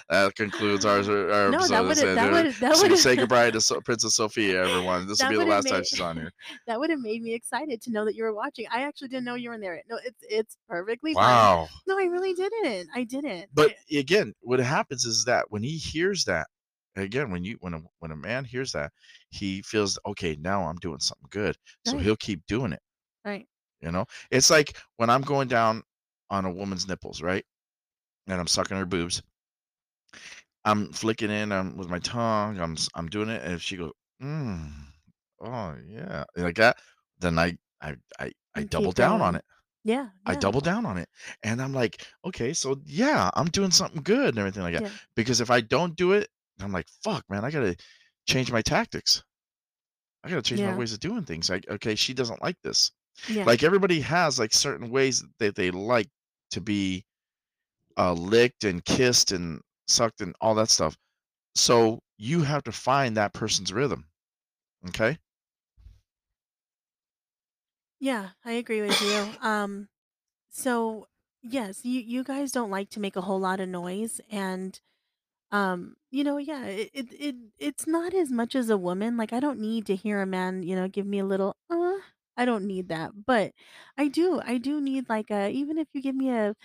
That 0.10 0.34
concludes 0.36 0.86
our 0.86 0.98
our 1.00 1.52
No, 1.52 1.68
that 1.68 1.86
episode. 1.86 2.18
It 2.18 2.32
would've 2.32 2.32
that 2.32 2.32
would 2.32 2.54
that 2.82 2.90
would 2.90 2.98
say 3.00 3.16
goodbye 3.16 3.52
to 3.52 3.62
so- 3.62 3.82
Princess 3.82 4.16
Sophia, 4.16 4.64
everyone. 4.66 5.08
This 5.08 5.20
will 5.22 5.26
that 5.26 5.30
be 5.30 5.36
the 5.36 5.46
would 5.46 5.54
have 5.54 5.64
last 5.64 5.70
time 5.70 5.80
made 5.80 5.88
she's 5.88 6.02
on 6.02 6.18
here. 6.18 6.32
that 6.68 6.80
would 6.80 6.90
have 6.90 7.00
made 7.00 7.22
me 7.22 7.34
excited 7.34 7.82
to 7.84 7.92
know 7.92 8.06
that 8.06 8.16
you 8.16 8.24
were 8.24 8.34
watching. 8.34 8.66
I 8.72 8.82
actually 8.84 9.10
didn't 9.10 9.26
know 9.26 9.36
you 9.36 9.50
were 9.50 9.56
in 9.56 9.62
there. 9.62 9.82
No, 9.90 9.98
it's 10.04 10.20
it's 10.30 10.58
perfectly 10.68 11.14
fine. 11.14 11.24
Wow. 11.24 11.68
No, 11.88 11.98
I 11.98 12.04
really 12.06 12.34
didn't. 12.34 12.90
I 12.96 13.04
didn't. 13.04 13.48
But 13.54 13.72
I 13.94 13.98
again, 13.98 14.34
what 14.42 14.60
happens 14.60 15.06
is 15.06 15.26
that 15.26 15.46
when 15.50 15.64
he 15.64 15.78
hears 15.78 16.26
that, 16.26 16.48
again, 17.04 17.32
when 17.32 17.44
you 17.44 17.58
when 17.62 17.74
a 17.74 17.82
when 18.00 18.12
a 18.12 18.16
man 18.16 18.46
hears 18.46 18.72
that, 18.74 18.94
he 19.30 19.62
feels 19.62 20.00
okay. 20.06 20.36
Now 20.38 20.64
I'm 20.68 20.78
doing 20.78 21.00
something 21.00 21.28
good, 21.30 21.58
so 21.84 21.98
right, 21.98 22.00
he'll 22.00 22.18
keep 22.18 22.46
doing 22.48 22.74
it. 22.74 22.82
right. 23.26 23.48
You 23.80 23.92
know, 23.92 24.06
it's 24.32 24.50
like 24.50 24.78
when 24.98 25.10
I'm 25.10 25.22
going 25.22 25.48
down 25.48 25.84
on 26.30 26.44
a 26.46 26.52
woman's 26.52 26.88
nipples, 26.88 27.22
right? 27.22 27.46
And 28.28 28.40
I'm 28.40 28.48
sucking 28.48 28.78
her 28.78 28.86
boobs. 28.86 29.24
I'm 30.64 30.92
flicking 30.92 31.30
in 31.30 31.52
um, 31.52 31.78
with 31.78 31.90
my 31.90 32.00
tongue. 32.00 32.60
I'm 32.60 32.74
s- 32.74 32.90
I'm 32.96 33.08
doing 33.08 33.30
it, 33.30 33.42
and 33.44 33.54
if 33.54 33.62
she 33.62 33.78
goes, 33.78 33.92
mm, 34.22 34.72
"Oh 35.40 35.76
yeah," 35.88 36.26
like 36.36 36.56
that, 36.56 36.78
then 37.20 37.38
I 37.40 37.58
I 37.82 37.96
I 38.20 38.32
I 38.56 38.62
You 38.62 38.68
double 38.70 38.92
keep 38.92 38.92
down 38.92 39.22
on 39.22 39.36
going. 39.36 39.36
it. 39.36 39.46
Yeah, 39.84 40.10
I 40.28 40.36
yeah, 40.36 40.38
double 40.38 40.62
down 40.62 40.86
on 40.88 40.98
it, 41.00 41.10
and 41.44 41.62
I'm 41.62 41.74
like, 41.74 42.08
"Okay, 42.26 42.54
so 42.54 42.82
yeah, 42.86 43.32
I'm 43.36 43.48
doing 43.48 43.72
something 43.72 44.04
good 44.04 44.30
and 44.30 44.40
everything 44.40 44.64
like 44.64 44.74
that." 44.76 44.86
yeah, 44.86 44.98
Because 45.16 45.42
if 45.42 45.52
I 45.52 45.62
don't 45.62 45.96
do 45.98 46.14
it, 46.14 46.30
I'm 46.62 46.72
like, 46.72 46.88
"Fuck, 47.04 47.26
man, 47.30 47.46
I 47.46 47.52
gotta 47.52 47.76
change 48.28 48.52
my 48.52 48.62
tactics. 48.62 49.24
I 50.24 50.30
gotta 50.30 50.42
change 50.42 50.62
my 50.64 50.72
yeah, 50.72 50.76
ways 50.76 50.92
of 50.94 51.00
doing 51.00 51.24
things." 51.24 51.50
Like, 51.50 51.68
okay, 51.70 51.96
she 51.96 52.14
doesn't 52.14 52.42
like 52.42 52.58
this. 52.64 52.92
yeah, 53.28 53.46
Like 53.46 53.64
everybody 53.64 54.02
has 54.02 54.40
like 54.40 54.54
certain 54.54 54.90
ways 54.90 55.24
that 55.40 55.56
they 55.56 55.72
like 55.72 56.10
to 56.52 56.62
be 56.62 57.06
uh, 57.98 58.14
licked 58.14 58.64
and 58.66 58.84
kissed 58.86 59.32
and 59.32 59.62
sucked 59.88 60.22
and 60.22 60.36
all 60.42 60.56
that 60.56 60.70
stuff. 60.70 60.98
So 61.56 62.02
you 62.18 62.44
have 62.44 62.64
to 62.66 62.72
find 62.74 63.18
that 63.18 63.34
person's 63.34 63.74
rhythm. 63.74 64.08
Okay. 64.90 65.20
yeah, 68.00 68.30
I 68.44 68.54
agree 68.54 68.82
with 68.82 69.00
you. 69.02 69.36
Um, 69.42 69.90
so, 70.50 71.08
yes, 71.44 71.86
you 71.86 72.02
you 72.02 72.24
guys 72.24 72.52
don't 72.52 72.72
like 72.72 72.90
to 72.92 73.00
make 73.00 73.16
a 73.16 73.22
whole 73.22 73.40
lot 73.40 73.60
of 73.62 73.70
noise 73.70 74.22
and 74.32 74.80
Um, 75.56 75.96
you 76.12 76.24
know, 76.24 76.38
yeah, 76.38 76.66
it, 76.66 76.90
it 76.94 77.08
it 77.14 77.36
it's 77.60 77.88
not 77.88 78.14
as 78.14 78.32
much 78.32 78.56
as 78.56 78.70
a 78.70 78.78
woman. 78.78 79.18
Like 79.18 79.34
I 79.34 79.40
don't 79.40 79.60
need 79.60 79.86
to 79.88 79.96
hear 79.96 80.22
a 80.22 80.26
man, 80.26 80.64
you 80.64 80.76
know, 80.76 80.88
give 80.88 81.06
me 81.08 81.20
a 81.20 81.26
little 81.26 81.56
uh 81.70 81.98
I 82.38 82.46
don't 82.46 82.66
need 82.68 82.90
that. 82.90 83.12
But 83.26 83.54
I 83.98 84.08
do. 84.10 84.42
I 84.46 84.58
do 84.58 84.82
need 84.82 85.10
like 85.10 85.32
a 85.32 85.50
even 85.52 85.78
if 85.78 85.88
you 85.94 86.02
give 86.02 86.16
me 86.16 86.32
a 86.32 86.56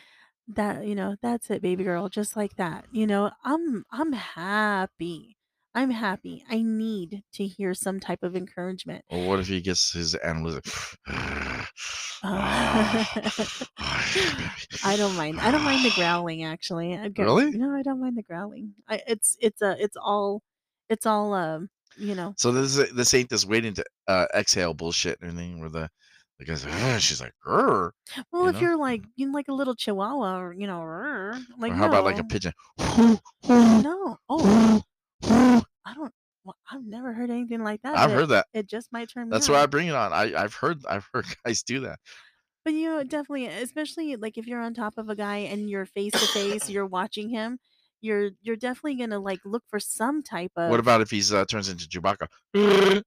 that, 0.49 0.87
you 0.87 0.95
know, 0.97 1.17
that's 1.23 1.51
it, 1.51 1.63
baby 1.63 1.85
girl, 1.85 2.09
just 2.09 2.37
like 2.37 2.57
that. 2.57 2.87
You 2.93 3.07
know, 3.07 3.31
I'm 3.45 3.85
I'm 3.93 4.13
happy. 4.15 5.37
I'm 5.75 5.91
happy. 5.91 6.45
I 6.49 6.63
need 6.63 7.23
to 7.35 7.47
hear 7.47 7.75
some 7.75 8.01
type 8.01 8.23
of 8.23 8.35
encouragement. 8.35 9.05
Or 9.09 9.29
what 9.29 9.41
if 9.41 9.47
he 9.47 9.61
gets 9.61 9.93
his 9.93 10.15
analytic? 10.17 10.65
Uh, 11.07 11.65
I 12.23 13.67
don't 14.97 15.17
mind. 15.17 15.41
I 15.41 15.51
don't 15.51 15.65
mind 15.65 15.85
the 15.85 15.93
growling 15.95 16.45
actually. 16.45 16.97
I 16.97 17.09
get, 17.09 17.25
Really? 17.25 17.51
no, 17.53 17.75
I 17.75 17.83
don't 17.83 18.01
mind 18.01 18.17
the 18.19 18.23
growling. 18.23 18.75
I, 18.89 19.01
it's 19.07 19.37
it's 19.41 19.63
a 19.63 19.77
it's 19.83 19.97
all 19.97 20.43
it's 20.89 21.07
all 21.07 21.33
um 21.35 21.69
you 21.97 22.15
know. 22.15 22.35
So 22.37 22.53
this 22.53 22.77
is 22.77 22.93
this 22.93 23.15
ain't 23.15 23.31
this 23.31 23.47
waiting 23.47 23.75
to 23.75 23.85
uh, 24.09 24.27
exhale 24.35 24.75
bullshit 24.75 25.21
and 25.21 25.31
everything 25.31 25.61
where 25.61 25.71
the 25.71 25.89
the 26.39 26.45
guy's 26.45 26.65
like, 26.65 26.75
"Ugh," 26.75 27.01
she's 27.01 27.21
like, 27.21 27.33
"Grr," 27.47 27.91
Well, 28.33 28.43
you 28.45 28.49
if 28.49 28.55
know? 28.57 28.61
you're 28.61 28.77
like 28.77 29.03
you 29.17 29.27
know, 29.27 29.33
like 29.33 29.49
a 29.49 29.53
little 29.55 29.75
chihuahua 29.75 30.39
or 30.41 30.53
you 30.53 30.67
know, 30.67 30.81
"Rrr," 30.81 31.41
like 31.59 31.73
Or 31.73 31.77
how 31.77 31.87
about 31.87 32.05
like 32.05 32.19
a 32.19 32.25
pigeon? 32.25 32.53
no. 33.49 34.19
Oh, 34.29 34.83
I 35.25 35.95
don't. 35.95 36.13
Well, 36.45 36.57
I've 36.71 36.85
never 36.85 37.13
heard 37.13 37.31
anything 37.31 37.63
like 37.63 37.83
that, 37.83 37.99
I've 37.99 38.11
heard 38.11 38.31
that. 38.31 38.47
it 38.55 38.67
just 38.67 38.91
might 38.93 39.11
turn 39.11 39.29
That's 39.29 39.49
why 39.49 39.63
I 39.63 39.67
bring 39.67 39.89
it 39.89 39.95
on. 39.95 40.13
I 40.13 40.33
I've 40.35 40.55
heard 40.55 40.83
I've 40.89 41.07
heard 41.13 41.27
guys 41.45 41.63
do 41.63 41.81
that. 41.81 41.99
But 42.65 42.75
you 42.75 42.89
know, 42.89 43.03
definitely, 43.03 43.47
especially 43.47 44.17
like 44.17 44.39
if 44.39 44.47
you're 44.47 44.61
on 44.61 44.75
top 44.75 44.95
of 44.97 45.09
a 45.09 45.17
guy 45.17 45.39
and 45.39 45.69
you're 45.69 45.87
face 45.87 46.13
to 46.13 46.19
face, 46.19 46.69
you're 46.69 46.87
watching 46.87 47.29
him, 47.29 47.59
you're 48.01 48.31
you're 48.43 48.57
definitely 48.57 48.97
gonna 48.97 49.19
like 49.19 49.41
look 49.45 49.63
for 49.69 49.81
some 49.81 50.23
type 50.23 50.53
of. 50.57 50.71
What 50.71 50.81
about 50.81 51.01
if 51.01 51.11
he's 51.11 51.33
uh, 51.33 51.45
turns 51.45 51.69
into 51.69 51.87
Chewbacca? 51.87 52.27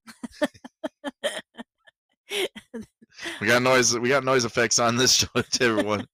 we 3.41 3.47
got 3.47 3.61
noise. 3.61 3.97
We 3.97 4.09
got 4.09 4.23
noise 4.23 4.45
effects 4.45 4.79
on 4.79 4.97
this 4.97 5.13
show 5.13 5.27
to 5.35 5.63
everyone. 5.63 6.07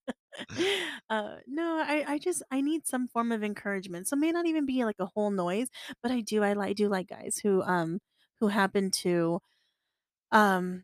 uh 1.10 1.36
no 1.48 1.84
i 1.86 2.04
i 2.08 2.18
just 2.18 2.44
i 2.52 2.62
need 2.62 2.86
some 2.86 3.08
form 3.08 3.32
of 3.32 3.44
encouragement 3.44 4.08
so 4.08 4.16
it 4.16 4.20
may 4.20 4.32
not 4.32 4.46
even 4.46 4.66
be 4.66 4.86
like 4.86 5.00
a 5.00 5.06
whole 5.06 5.32
noise 5.32 5.68
but 6.02 6.12
i 6.12 6.22
do 6.22 6.44
i 6.44 6.54
like 6.54 6.76
do 6.76 6.88
like 6.90 7.08
guys 7.08 7.40
who 7.42 7.62
um 7.64 8.00
who 8.40 8.48
happen 8.48 8.92
to 8.92 9.40
um 10.32 10.84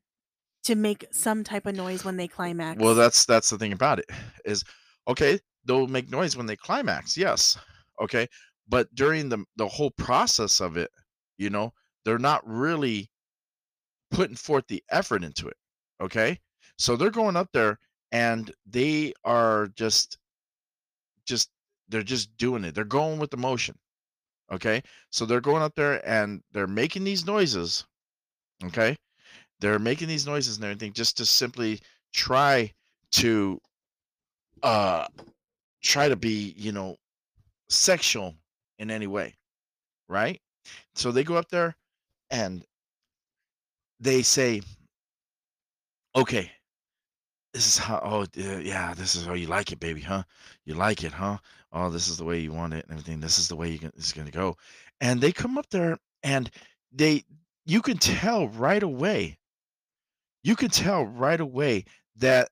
to 0.65 0.75
make 0.75 1.05
some 1.11 1.43
type 1.43 1.67
of 1.67 1.75
noise 1.75 2.03
when 2.03 2.17
they 2.17 2.27
climax. 2.27 2.81
Well, 2.81 2.95
that's 2.95 3.25
that's 3.25 3.49
the 3.51 3.57
thing 3.57 3.71
about 3.71 3.99
it 3.99 4.09
is 4.43 4.63
okay. 5.07 5.39
They'll 5.63 5.87
make 5.87 6.11
noise 6.11 6.35
when 6.35 6.47
they 6.47 6.55
climax. 6.55 7.15
Yes. 7.15 7.57
Okay. 8.01 8.27
But 8.67 8.93
during 8.93 9.29
the 9.29 9.45
the 9.55 9.67
whole 9.67 9.91
process 9.91 10.59
of 10.59 10.75
it, 10.75 10.89
you 11.37 11.49
know, 11.51 11.71
they're 12.03 12.17
not 12.17 12.41
really 12.45 13.11
putting 14.11 14.35
forth 14.35 14.65
the 14.67 14.83
effort 14.89 15.23
into 15.23 15.47
it. 15.47 15.57
Okay. 16.01 16.39
So 16.77 16.95
they're 16.95 17.11
going 17.11 17.35
up 17.35 17.49
there 17.53 17.79
and 18.11 18.51
they 18.65 19.13
are 19.23 19.67
just 19.75 20.17
just 21.25 21.49
they're 21.89 22.03
just 22.03 22.35
doing 22.37 22.63
it. 22.63 22.75
They're 22.75 22.83
going 22.83 23.19
with 23.19 23.31
the 23.31 23.37
motion. 23.37 23.75
Okay. 24.51 24.81
So 25.11 25.25
they're 25.25 25.41
going 25.41 25.63
up 25.63 25.75
there 25.75 26.07
and 26.07 26.41
they're 26.51 26.67
making 26.67 27.03
these 27.03 27.25
noises. 27.25 27.85
Okay. 28.63 28.95
They're 29.59 29.79
making 29.79 30.07
these 30.07 30.25
noises 30.25 30.57
and 30.57 30.65
everything 30.65 30.93
just 30.93 31.17
to 31.17 31.25
simply 31.25 31.79
try 32.13 32.71
to 33.11 33.59
uh 34.63 35.07
try 35.81 36.09
to 36.09 36.15
be, 36.15 36.53
you 36.57 36.71
know, 36.71 36.95
sexual 37.69 38.35
in 38.79 38.91
any 38.91 39.07
way, 39.07 39.35
right? 40.07 40.39
So 40.95 41.11
they 41.11 41.23
go 41.23 41.35
up 41.35 41.49
there 41.49 41.75
and 42.29 42.63
they 43.99 44.21
say, 44.23 44.61
"Okay, 46.15 46.51
this 47.55 47.67
is 47.67 47.77
how. 47.77 48.01
Oh, 48.03 48.25
yeah, 48.35 48.57
yeah, 48.59 48.93
this 48.93 49.15
is 49.15 49.25
how 49.25 49.33
you 49.33 49.47
like 49.47 49.71
it, 49.71 49.79
baby, 49.79 50.01
huh? 50.01 50.23
You 50.65 50.73
like 50.73 51.05
it, 51.05 51.13
huh? 51.13 51.37
Oh, 51.71 51.89
this 51.89 52.09
is 52.09 52.17
the 52.17 52.25
way 52.25 52.37
you 52.39 52.51
want 52.51 52.73
it 52.73 52.83
and 52.83 52.91
everything. 52.91 53.21
This 53.21 53.39
is 53.39 53.47
the 53.47 53.55
way 53.55 53.69
you 53.69 53.79
can, 53.79 53.93
it's 53.95 54.11
going 54.11 54.27
to 54.27 54.31
go." 54.31 54.57
And 54.99 55.21
they 55.21 55.31
come 55.31 55.57
up 55.57 55.69
there 55.69 55.97
and 56.21 56.51
they, 56.91 57.23
you 57.65 57.81
can 57.81 57.97
tell 57.97 58.49
right 58.49 58.83
away. 58.83 59.37
You 60.43 60.57
can 60.57 60.69
tell 60.69 61.05
right 61.05 61.39
away 61.39 61.85
that 62.17 62.49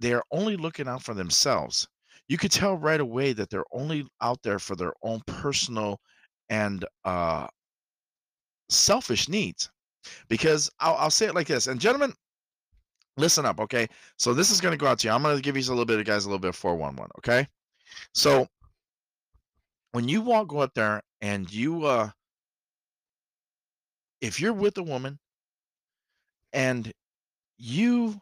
they're 0.00 0.24
only 0.32 0.56
looking 0.56 0.88
out 0.88 1.04
for 1.04 1.14
themselves. 1.14 1.86
You 2.28 2.36
could 2.36 2.50
tell 2.50 2.76
right 2.76 3.00
away 3.00 3.32
that 3.34 3.50
they're 3.50 3.64
only 3.72 4.04
out 4.20 4.42
there 4.42 4.58
for 4.58 4.74
their 4.74 4.94
own 5.02 5.20
personal 5.26 6.00
and 6.48 6.84
uh, 7.04 7.46
selfish 8.68 9.28
needs. 9.28 9.70
Because 10.28 10.68
I'll, 10.80 10.96
I'll 10.96 11.10
say 11.10 11.26
it 11.26 11.34
like 11.36 11.46
this, 11.46 11.68
and 11.68 11.80
gentlemen, 11.80 12.14
listen 13.20 13.46
up, 13.46 13.60
okay? 13.60 13.86
So 14.16 14.34
this 14.34 14.50
is 14.50 14.60
going 14.60 14.72
to 14.72 14.78
go 14.78 14.86
out 14.86 14.98
to 15.00 15.08
you. 15.08 15.12
I'm 15.12 15.22
going 15.22 15.36
to 15.36 15.42
give 15.42 15.56
you 15.56 15.62
a 15.62 15.70
little 15.70 15.84
bit 15.84 16.00
of 16.00 16.06
guys 16.06 16.24
a 16.24 16.28
little 16.28 16.40
bit 16.40 16.48
of 16.48 16.56
411, 16.56 17.10
okay? 17.18 17.46
So 18.14 18.48
when 19.92 20.08
you 20.08 20.20
walk 20.20 20.48
go 20.48 20.58
up 20.58 20.74
there 20.74 21.02
and 21.20 21.52
you 21.52 21.84
uh 21.84 22.10
if 24.20 24.40
you're 24.40 24.52
with 24.52 24.76
a 24.78 24.82
woman 24.82 25.18
and 26.52 26.92
you 27.56 28.20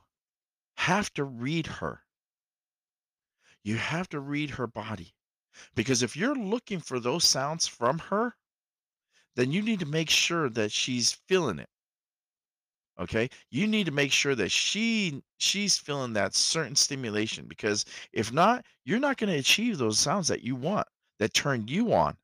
have 0.76 1.12
to 1.14 1.25
read 1.25 1.67
her, 1.67 2.00
you 3.64 3.76
have 3.76 4.09
to 4.11 4.21
read 4.21 4.50
her 4.50 4.67
body. 4.67 5.12
Because 5.75 6.02
if 6.02 6.17
you're 6.17 6.37
looking 6.37 6.78
for 6.78 7.00
those 7.00 7.25
sounds 7.25 7.67
from 7.67 7.99
her, 7.99 8.37
then 9.35 9.50
you 9.50 9.61
need 9.61 9.81
to 9.81 9.87
make 9.87 10.09
sure 10.09 10.49
that 10.50 10.71
she's 10.71 11.12
feeling 11.26 11.59
it. 11.59 11.69
Okay? 13.00 13.28
You 13.50 13.67
need 13.67 13.87
to 13.87 13.93
make 13.93 14.12
sure 14.12 14.35
that 14.35 14.50
she 14.50 15.23
she's 15.38 15.78
feeling 15.78 16.12
that 16.14 16.35
certain 16.35 16.75
stimulation 16.75 17.47
because 17.47 17.85
if 18.12 18.33
not, 18.33 18.64
you're 18.85 18.99
not 18.99 19.17
going 19.17 19.33
to 19.33 19.38
achieve 19.38 19.78
those 19.78 19.99
sounds 19.99 20.28
that 20.28 20.43
you 20.43 20.57
want 20.57 20.87
that 21.19 21.35
turn 21.35 21.67
you 21.69 21.93
on. 21.93 22.17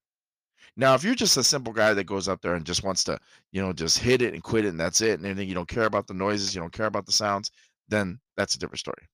Now, 0.76 0.94
if 0.94 1.04
you're 1.04 1.14
just 1.14 1.36
a 1.36 1.44
simple 1.44 1.72
guy 1.72 1.94
that 1.94 2.04
goes 2.04 2.28
up 2.28 2.40
there 2.40 2.54
and 2.54 2.66
just 2.66 2.82
wants 2.82 3.04
to, 3.04 3.18
you 3.52 3.62
know, 3.62 3.72
just 3.72 3.98
hit 3.98 4.22
it 4.22 4.34
and 4.34 4.42
quit 4.42 4.64
it 4.64 4.68
and 4.68 4.80
that's 4.80 5.00
it 5.00 5.20
and 5.20 5.38
you 5.38 5.54
don't 5.54 5.68
care 5.68 5.84
about 5.84 6.08
the 6.08 6.14
noises, 6.14 6.54
you 6.54 6.60
don't 6.60 6.72
care 6.72 6.86
about 6.86 7.06
the 7.06 7.12
sounds, 7.12 7.50
then 7.88 8.18
that's 8.36 8.56
a 8.56 8.58
different 8.58 8.80
story. 8.80 9.08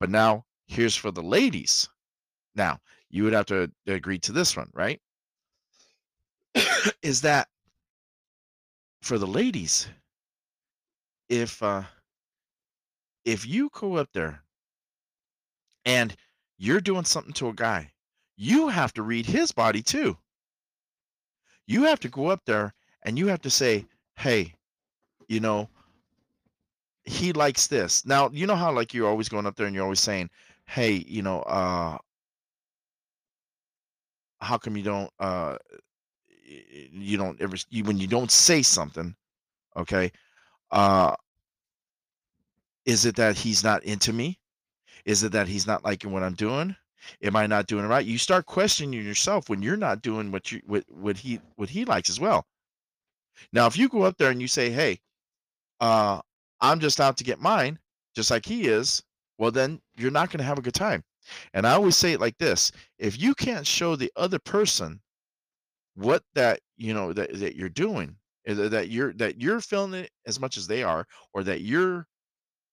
But 0.00 0.10
now, 0.10 0.44
here's 0.66 0.96
for 0.96 1.10
the 1.10 1.22
ladies. 1.22 1.88
Now, 2.54 2.78
you 3.10 3.24
would 3.24 3.34
have 3.34 3.46
to 3.46 3.70
agree 3.86 4.18
to 4.20 4.32
this 4.32 4.56
one, 4.56 4.70
right? 4.72 5.00
Is 7.02 7.20
that 7.20 7.48
for 9.02 9.18
the 9.18 9.26
ladies, 9.26 9.88
if 11.28 11.62
uh 11.62 11.82
if 13.24 13.46
you 13.46 13.70
go 13.72 13.96
up 13.96 14.08
there 14.12 14.42
and 15.84 16.14
you're 16.58 16.80
doing 16.80 17.04
something 17.04 17.32
to 17.34 17.48
a 17.48 17.52
guy, 17.54 17.92
you 18.36 18.68
have 18.68 18.92
to 18.94 19.02
read 19.02 19.26
his 19.26 19.52
body 19.52 19.82
too. 19.82 20.16
You 21.66 21.84
have 21.84 22.00
to 22.00 22.08
go 22.08 22.28
up 22.28 22.44
there 22.46 22.74
and 23.02 23.18
you 23.18 23.28
have 23.28 23.42
to 23.42 23.50
say, 23.50 23.86
"Hey, 24.16 24.54
you 25.28 25.40
know, 25.40 25.68
he 27.04 27.32
likes 27.32 27.66
this." 27.68 28.04
Now, 28.04 28.30
you 28.30 28.46
know 28.46 28.56
how 28.56 28.72
like 28.72 28.92
you're 28.94 29.08
always 29.08 29.28
going 29.28 29.46
up 29.46 29.56
there 29.56 29.66
and 29.66 29.74
you're 29.74 29.84
always 29.84 30.00
saying, 30.00 30.30
"Hey, 30.66 31.04
you 31.08 31.22
know, 31.22 31.42
uh 31.42 31.98
how 34.40 34.58
come 34.58 34.76
you 34.76 34.82
don't 34.82 35.10
uh 35.18 35.56
you 36.46 37.16
don't 37.16 37.40
ever 37.40 37.56
you, 37.70 37.84
when 37.84 37.98
you 37.98 38.06
don't 38.06 38.30
say 38.30 38.62
something, 38.62 39.14
okay? 39.76 40.12
Uh 40.70 41.14
is 42.86 43.04
it 43.04 43.16
that 43.16 43.36
he's 43.36 43.64
not 43.64 43.82
into 43.84 44.12
me? 44.12 44.38
Is 45.04 45.22
it 45.22 45.32
that 45.32 45.48
he's 45.48 45.66
not 45.66 45.84
liking 45.84 46.12
what 46.12 46.22
I'm 46.22 46.34
doing? 46.34 46.76
Am 47.22 47.36
I 47.36 47.46
not 47.46 47.66
doing 47.66 47.84
it 47.84 47.88
right? 47.88 48.06
You 48.06 48.18
start 48.18 48.46
questioning 48.46 48.92
yourself 49.04 49.48
when 49.48 49.62
you're 49.62 49.76
not 49.76 50.02
doing 50.02 50.32
what 50.32 50.50
you 50.52 50.60
what, 50.66 50.84
what 50.90 51.16
he 51.18 51.40
what 51.56 51.68
he 51.68 51.84
likes 51.84 52.10
as 52.10 52.20
well. 52.20 52.46
Now, 53.52 53.66
if 53.66 53.76
you 53.76 53.88
go 53.88 54.02
up 54.02 54.16
there 54.18 54.30
and 54.30 54.40
you 54.40 54.48
say, 54.48 54.70
"Hey, 54.70 55.00
uh, 55.80 56.20
I'm 56.60 56.80
just 56.80 57.00
out 57.00 57.16
to 57.18 57.24
get 57.24 57.40
mine," 57.40 57.78
just 58.14 58.30
like 58.30 58.46
he 58.46 58.66
is, 58.68 59.02
well, 59.38 59.50
then 59.50 59.80
you're 59.96 60.10
not 60.10 60.30
going 60.30 60.38
to 60.38 60.44
have 60.44 60.58
a 60.58 60.62
good 60.62 60.74
time. 60.74 61.04
And 61.54 61.66
I 61.66 61.72
always 61.72 61.96
say 61.96 62.12
it 62.12 62.20
like 62.20 62.38
this: 62.38 62.72
if 62.98 63.20
you 63.20 63.34
can't 63.34 63.66
show 63.66 63.96
the 63.96 64.12
other 64.16 64.38
person 64.38 65.00
what 65.94 66.22
that 66.34 66.60
you 66.76 66.94
know 66.94 67.12
that 67.12 67.32
that 67.38 67.56
you're 67.56 67.68
doing, 67.68 68.16
that 68.54 68.70
that 68.70 68.88
you're 68.90 69.12
that 69.14 69.40
you're 69.40 69.60
feeling 69.60 69.94
it 69.94 70.10
as 70.26 70.40
much 70.40 70.56
as 70.56 70.66
they 70.66 70.82
are, 70.82 71.06
or 71.34 71.42
that 71.44 71.62
you're 71.62 72.06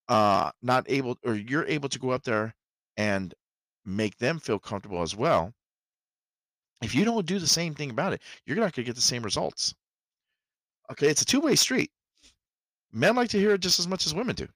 uh 0.10 0.52
not 0.62 0.86
able 0.90 1.18
or 1.26 1.36
you're 1.36 1.66
able 1.66 1.90
to 1.90 2.00
go 2.00 2.12
up 2.12 2.24
there 2.24 2.56
and 2.98 3.34
make 3.86 4.18
them 4.18 4.40
feel 4.40 4.60
comfortable 4.60 5.02
as 5.02 5.16
well. 5.16 5.54
If 6.82 6.96
you 6.96 7.06
don't 7.06 7.26
do 7.26 7.40
the 7.40 7.48
same 7.48 7.76
thing 7.76 7.90
about 7.92 8.14
it 8.14 8.22
you're 8.46 8.56
not 8.58 8.74
going 8.74 8.84
to 8.84 8.84
get 8.84 8.96
the 8.96 9.02
same 9.02 9.24
results. 9.24 9.74
Okay 10.92 11.08
it's 11.10 11.22
a 11.22 11.26
two-way 11.26 11.56
street. 11.56 11.92
Men 12.94 13.16
like 13.16 13.30
to 13.32 13.40
hear 13.40 13.54
it 13.54 13.62
just 13.62 13.80
as 13.80 13.88
much 13.88 14.06
as 14.06 14.14
women 14.14 14.36
do. 14.36 14.48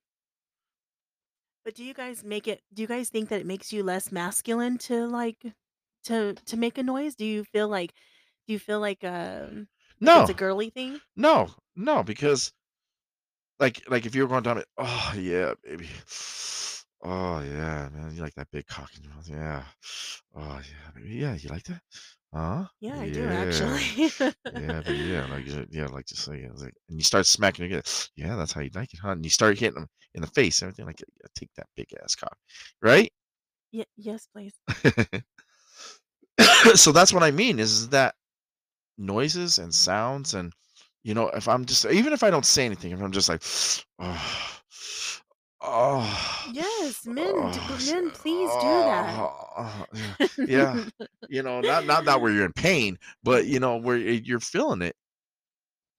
But 1.66 1.76
do 1.76 1.84
you 1.84 1.94
guys 1.94 2.24
make 2.24 2.48
it 2.48 2.64
do 2.74 2.82
you 2.82 2.88
guys 2.88 3.10
think 3.10 3.30
that 3.30 3.42
it 3.42 3.46
makes 3.46 3.74
you 3.74 3.84
less 3.84 4.12
masculine 4.12 4.78
to 4.80 5.06
like 5.08 5.54
to 6.06 6.34
to 6.34 6.58
make 6.58 6.78
a 6.78 6.84
noise? 6.84 7.16
Do 7.16 7.26
you 7.26 7.44
feel 7.44 7.68
like 7.68 7.94
do 8.46 8.54
you 8.54 8.60
feel 8.60 8.80
like 8.80 9.04
um 9.04 9.68
like 10.02 10.22
it's 10.22 10.30
a 10.32 10.34
girly 10.34 10.70
thing 10.70 11.00
no 11.16 11.50
no 11.76 12.04
because 12.04 12.52
like 13.60 13.82
like 13.90 14.06
if 14.06 14.16
you 14.16 14.22
were 14.22 14.28
going 14.28 14.44
down 14.44 14.58
it 14.58 14.68
oh 14.78 15.14
yeah 15.18 15.54
baby 15.64 15.88
oh 17.04 17.40
yeah 17.40 17.90
man 17.94 18.12
you 18.14 18.22
like 18.22 18.36
that 18.36 18.52
big 18.52 18.66
cock 18.68 18.90
in 18.98 19.04
your 19.04 19.14
mouth 19.14 19.30
yeah 19.30 19.64
oh 20.36 20.60
yeah 20.60 20.92
baby 20.96 21.16
yeah 21.16 21.36
you 21.36 21.50
like 21.50 21.64
that 21.64 21.82
Huh? 22.34 22.66
Yeah, 22.82 23.00
I 23.00 23.10
do 23.10 23.26
actually. 23.26 24.12
Yeah, 24.20 24.82
but 24.86 24.96
yeah, 24.96 25.26
like 25.32 25.48
uh, 25.54 25.66
yeah, 25.72 25.88
like 25.88 26.06
just 26.06 26.28
like, 26.28 26.42
like 26.56 26.74
and 26.90 26.98
you 26.98 27.04
start 27.04 27.26
smacking 27.26 27.66
again. 27.66 27.82
Yeah, 28.16 28.36
that's 28.36 28.52
how 28.52 28.62
you 28.62 28.70
like 28.76 28.94
it, 28.94 29.00
huh? 29.02 29.12
And 29.12 29.24
you 29.24 29.30
start 29.30 29.58
hitting 29.58 29.76
them 29.76 29.88
in 30.14 30.22
the 30.22 30.28
face, 30.28 30.62
everything 30.62 30.86
like, 30.86 31.00
yeah, 31.00 31.28
take 31.36 31.50
that 31.56 31.68
big 31.76 31.88
ass 32.04 32.16
cock, 32.16 32.38
right? 32.82 33.12
Ye 33.72 33.86
yes, 33.96 34.28
please. 34.34 34.54
so 36.76 36.92
that's 36.92 37.14
what 37.14 37.24
I 37.24 37.32
mean 37.32 37.60
is 37.60 37.90
that 37.90 38.16
noises 38.98 39.60
and 39.60 39.74
sounds 39.74 40.34
and 40.34 40.54
you 41.04 41.14
know 41.14 41.30
if 41.30 41.48
i'm 41.48 41.66
just 41.66 41.86
even 41.88 42.14
if 42.14 42.24
i 42.24 42.30
don't 42.30 42.46
say 42.46 42.66
anything 42.66 42.92
if 42.92 43.02
i'm 43.02 43.12
just 43.12 43.30
like 43.30 43.44
oh 44.00 44.52
oh, 45.62 46.54
Yes, 46.54 47.06
men 47.06 47.34
oh, 47.36 47.78
men, 47.78 48.10
please 48.12 48.58
do 48.58 48.84
that. 48.84 49.28
oh, 49.30 49.46
oh, 49.58 49.86
yeah 50.46 50.46
yeah 50.46 50.80
you 51.28 51.42
know 51.44 51.62
not 51.62 51.86
not 51.86 52.06
that 52.06 52.22
where 52.22 52.32
you're 52.32 52.46
in 52.46 52.54
pain 52.54 52.98
but 53.24 53.46
you 53.48 53.60
know 53.60 53.78
where 53.78 53.98
eh, 53.98 54.20
you're 54.24 54.40
feeling 54.40 54.82
it, 54.82 54.96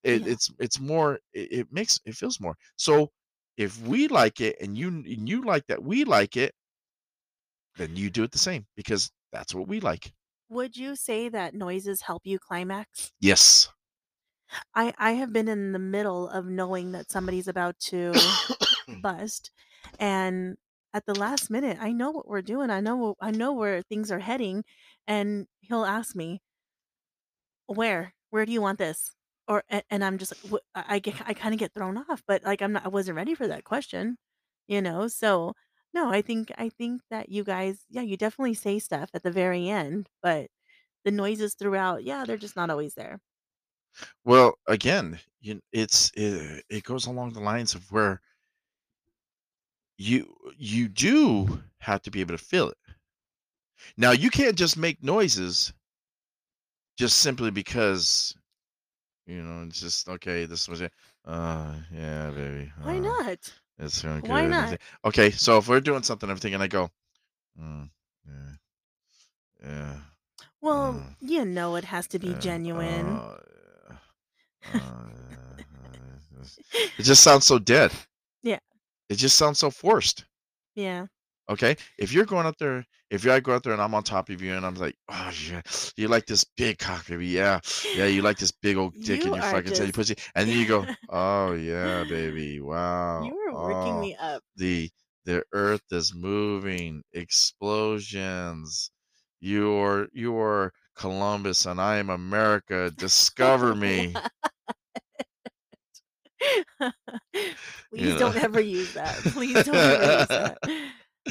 it 0.02 0.26
Yeah. 0.26 0.26
it's 0.26 0.50
it's 0.58 0.80
more 0.80 1.14
it, 1.32 1.52
it 1.52 1.72
makes 1.72 1.98
it 2.04 2.14
feels 2.14 2.40
more 2.40 2.56
so 2.76 3.10
if 3.56 3.80
we 3.82 4.08
like 4.08 4.40
it 4.40 4.56
and 4.60 4.76
you 4.78 4.88
and 4.88 5.28
you 5.28 5.42
like 5.42 5.66
that 5.66 5.82
we 5.82 6.04
like 6.04 6.36
it 6.36 6.54
then 7.76 7.96
you 7.96 8.10
do 8.10 8.22
it 8.24 8.32
the 8.32 8.38
same 8.38 8.66
because 8.76 9.10
that's 9.32 9.54
what 9.54 9.68
we 9.68 9.80
like 9.80 10.12
Would 10.48 10.76
you 10.76 10.96
say 10.96 11.28
that 11.30 11.54
noises 11.54 12.02
help 12.02 12.26
you 12.26 12.38
climax? 12.38 13.12
yes 13.20 13.68
I 14.74 14.94
I 14.98 15.12
have 15.12 15.32
been 15.32 15.48
in 15.48 15.72
the 15.72 15.78
middle 15.78 16.28
of 16.28 16.46
knowing 16.46 16.92
that 16.92 17.10
somebody's 17.10 17.48
about 17.48 17.78
to 17.90 18.32
bust, 18.88 19.50
and 19.98 20.56
at 20.94 21.06
the 21.06 21.14
last 21.14 21.50
minute, 21.50 21.78
I 21.80 21.92
know 21.92 22.10
what 22.10 22.28
we're 22.28 22.42
doing, 22.42 22.70
I 22.70 22.80
know 22.80 23.16
I 23.20 23.30
know 23.30 23.52
where 23.52 23.82
things 23.82 24.10
are 24.10 24.20
heading, 24.20 24.64
and 25.06 25.46
he'll 25.60 25.84
ask 25.84 26.16
me, 26.16 26.42
"Where? 27.66 28.14
Where 28.30 28.44
do 28.46 28.52
you 28.52 28.60
want 28.62 28.78
this?" 28.78 29.14
Or 29.46 29.62
and 29.90 30.04
I'm 30.04 30.18
just 30.18 30.34
like, 30.50 30.62
I 30.74 30.98
get 30.98 31.20
I 31.28 31.34
kinda 31.34 31.56
get 31.56 31.72
thrown 31.74 31.96
off, 31.98 32.22
but, 32.26 32.42
like, 32.44 32.60
I'm 32.62 32.72
not 32.72 32.84
I 32.84 32.88
wasn't 32.88 33.16
ready 33.16 33.34
for 33.34 33.46
that 33.48 33.64
question, 33.64 34.18
you 34.66 34.82
know? 34.82 35.06
So, 35.08 35.54
no, 35.98 36.10
I 36.10 36.22
think 36.22 36.52
I 36.58 36.68
think 36.68 37.02
that 37.10 37.28
you 37.30 37.44
guys 37.44 37.84
yeah, 37.88 38.02
you 38.02 38.16
definitely 38.16 38.54
say 38.54 38.78
stuff 38.78 39.10
at 39.14 39.22
the 39.22 39.30
very 39.30 39.68
end, 39.68 40.08
but 40.22 40.50
the 41.04 41.12
noises 41.12 41.54
throughout, 41.54 42.04
yeah, 42.04 42.24
they're 42.26 42.36
just 42.38 42.56
not 42.56 42.70
always 42.70 42.94
there. 42.94 43.20
Well, 44.24 44.58
again, 44.68 45.18
you 45.40 45.60
it's 45.72 46.10
it, 46.14 46.64
it 46.68 46.84
goes 46.84 47.06
along 47.06 47.32
the 47.32 47.40
lines 47.40 47.74
of 47.74 47.90
where 47.90 48.20
you 49.98 50.34
you 50.56 50.88
do 50.88 51.62
have 51.78 52.00
to 52.02 52.10
be 52.10 52.20
able 52.20 52.34
to 52.36 52.42
feel 52.42 52.68
it. 52.70 52.78
Now, 53.98 54.12
you 54.12 54.30
can't 54.30 54.56
just 54.56 54.78
make 54.78 55.02
noises 55.02 55.74
just 56.96 57.18
simply 57.18 57.50
because, 57.50 58.36
you 59.26 59.42
know, 59.42 59.64
it's 59.66 59.80
just 59.80 60.08
okay, 60.08 60.46
this 60.46 60.68
was 60.68 60.82
it. 60.82 60.92
Uh, 61.24 61.80
yeah, 61.92 62.30
baby. 62.30 62.72
Why 62.80 62.98
Uh, 62.98 62.98
not? 62.98 63.60
It's 63.78 64.00
feeling 64.02 64.22
Why 64.22 64.46
not? 64.46 64.78
Okay, 65.04 65.30
so 65.30 65.58
if 65.58 65.68
we're 65.68 65.80
doing 65.80 66.02
something, 66.02 66.28
everything, 66.28 66.54
and 66.54 66.62
I 66.62 66.66
go, 66.68 66.90
mm, 67.60 67.88
yeah, 68.26 68.52
yeah, 69.62 69.96
Well, 70.60 70.96
uh, 70.98 71.10
you 71.20 71.44
know 71.44 71.76
it 71.76 71.84
has 71.84 72.06
to 72.08 72.18
be 72.18 72.34
genuine. 72.34 73.06
uh, 73.06 73.36
uh, 74.64 74.78
uh, 74.78 76.44
it 76.98 77.02
just 77.02 77.22
sounds 77.22 77.46
so 77.46 77.58
dead. 77.58 77.92
Yeah, 78.42 78.58
It 79.08 79.16
just 79.16 79.36
sounds 79.36 79.58
so 79.58 79.70
forced. 79.70 80.24
yeah. 80.74 81.06
Okay, 81.50 81.76
if 81.96 82.12
you're 82.12 82.26
going 82.26 82.44
up 82.44 82.58
there, 82.58 82.84
if 83.10 83.26
I 83.26 83.40
go 83.40 83.54
out 83.54 83.62
there 83.62 83.72
and 83.72 83.80
I'm 83.80 83.94
on 83.94 84.02
top 84.02 84.28
of 84.28 84.42
you 84.42 84.54
and 84.54 84.66
I'm 84.66 84.74
like, 84.74 84.96
oh 85.08 85.30
yeah, 85.48 85.62
you 85.96 86.08
like 86.08 86.26
this 86.26 86.44
big 86.44 86.78
cock, 86.78 87.06
baby, 87.06 87.28
yeah, 87.28 87.60
yeah, 87.94 88.04
you 88.04 88.20
like 88.20 88.38
this 88.38 88.52
big 88.52 88.76
old 88.76 88.92
dick 89.00 89.24
You 89.24 89.34
your 89.34 89.38
are 89.38 89.50
fucking 89.50 89.72
titty 89.72 89.86
just 89.86 89.94
pussy, 89.94 90.16
and 90.34 90.48
then 90.48 90.58
you 90.58 90.66
go, 90.66 90.84
oh 91.08 91.52
yeah, 91.52 92.04
baby, 92.04 92.60
wow, 92.60 93.22
you 93.22 93.34
are 93.34 93.54
working 93.54 93.94
oh, 93.94 94.00
me 94.00 94.14
up. 94.16 94.42
the 94.56 94.90
the 95.24 95.42
earth 95.54 95.84
is 95.90 96.14
moving, 96.14 97.02
explosions, 97.14 98.90
you're 99.40 100.08
you're 100.12 100.72
Columbus 100.96 101.64
and 101.64 101.80
I 101.80 101.96
am 101.96 102.10
America, 102.10 102.92
discover 102.96 103.74
me, 103.74 104.14
you 106.80 106.92
Please 107.90 108.12
know, 108.12 108.18
don't 108.18 108.36
ever 108.36 108.60
use 108.60 108.94
that. 108.94 109.14
Please 109.16 109.64
don't 109.64 109.74
ever 109.74 110.18
use 110.18 110.28
that. 110.28 110.58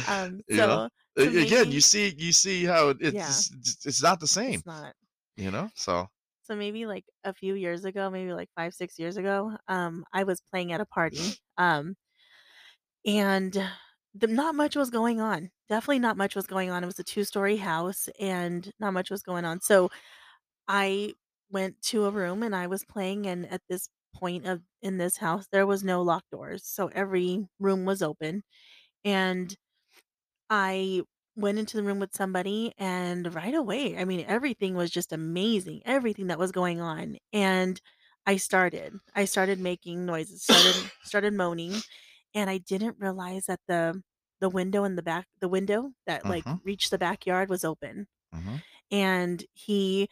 Um, 0.07 0.41
so 0.49 0.89
A- 1.17 1.21
Again, 1.43 1.71
you 1.71 1.81
see, 1.81 2.13
you 2.17 2.31
see 2.31 2.65
how 2.65 2.89
it- 2.89 2.97
yeah, 3.01 3.27
it's 3.29 3.51
it's 3.51 3.85
it's 3.85 4.03
not 4.03 4.19
the 4.19 4.27
same, 4.27 4.55
it's 4.55 4.65
not. 4.65 4.93
you 5.35 5.51
know. 5.51 5.69
So. 5.75 6.07
So 6.43 6.55
maybe 6.55 6.85
like 6.85 7.05
a 7.25 7.33
few 7.33 7.55
years 7.55 7.83
ago, 7.83 8.09
maybe 8.09 8.31
like 8.33 8.49
5, 8.55 8.73
6 8.73 8.97
years 8.97 9.17
ago, 9.17 9.57
um, 9.67 10.05
I 10.13 10.23
was 10.23 10.39
playing 10.41 10.71
at 10.73 10.81
a 10.81 10.85
party. 10.85 11.19
Um, 11.57 11.95
and 13.05 13.53
the, 14.13 14.27
not 14.27 14.55
much 14.55 14.75
was 14.75 14.89
going 14.89 15.19
on. 15.19 15.51
Definitely 15.69 15.99
not 15.99 16.17
much 16.17 16.35
was 16.35 16.47
going 16.47 16.69
on. 16.69 16.83
It 16.83 16.87
was 16.87 16.99
a 16.99 17.03
two-story 17.03 17.57
house 17.57 18.09
and 18.19 18.71
not 18.79 18.93
much 18.93 19.09
was 19.11 19.21
going 19.23 19.45
on. 19.45 19.61
So 19.61 19.89
I 20.67 21.13
went 21.51 21.81
to 21.83 22.05
a 22.05 22.11
room 22.11 22.43
and 22.43 22.55
I 22.55 22.67
was 22.67 22.85
playing, 22.85 23.27
and 23.27 23.45
at 23.51 23.61
this 23.69 23.89
point 24.15 24.47
of 24.47 24.61
in 24.81 24.97
this 24.97 25.17
house, 25.17 25.47
there 25.51 25.67
was 25.67 25.83
no 25.83 26.01
locked 26.01 26.31
doors, 26.31 26.65
so 26.65 26.87
every 26.89 27.47
room 27.59 27.85
was 27.85 28.01
open, 28.01 28.43
and 29.05 29.55
I 30.49 31.03
went 31.35 31.59
into 31.59 31.77
the 31.77 31.83
room 31.83 31.99
with 31.99 32.15
somebody, 32.15 32.73
and 32.77 33.33
right 33.33 33.53
away, 33.53 33.97
I 33.97 34.05
mean, 34.05 34.25
everything 34.27 34.75
was 34.75 34.89
just 34.91 35.13
amazing, 35.13 35.81
everything 35.85 36.27
that 36.27 36.39
was 36.39 36.51
going 36.51 36.81
on, 36.81 37.17
and 37.33 37.79
I 38.25 38.37
started 38.37 38.93
I 39.15 39.25
started 39.25 39.59
making 39.59 40.05
noises, 40.05 40.43
started 40.43 40.91
started 41.03 41.33
moaning, 41.33 41.83
and 42.33 42.49
I 42.49 42.57
didn't 42.59 42.97
realize 42.99 43.45
that 43.47 43.61
the 43.67 44.03
the 44.41 44.49
window 44.49 44.83
in 44.85 44.95
the 44.95 45.03
back 45.03 45.27
the 45.41 45.49
window 45.49 45.93
that, 46.07 46.27
like, 46.27 46.45
Mhm, 46.45 46.61
reached 46.63 46.91
the 46.91 46.97
backyard 46.99 47.49
was 47.49 47.63
open, 47.65 48.07
mhm, 48.31 48.61
and 48.91 49.45
he 49.53 50.09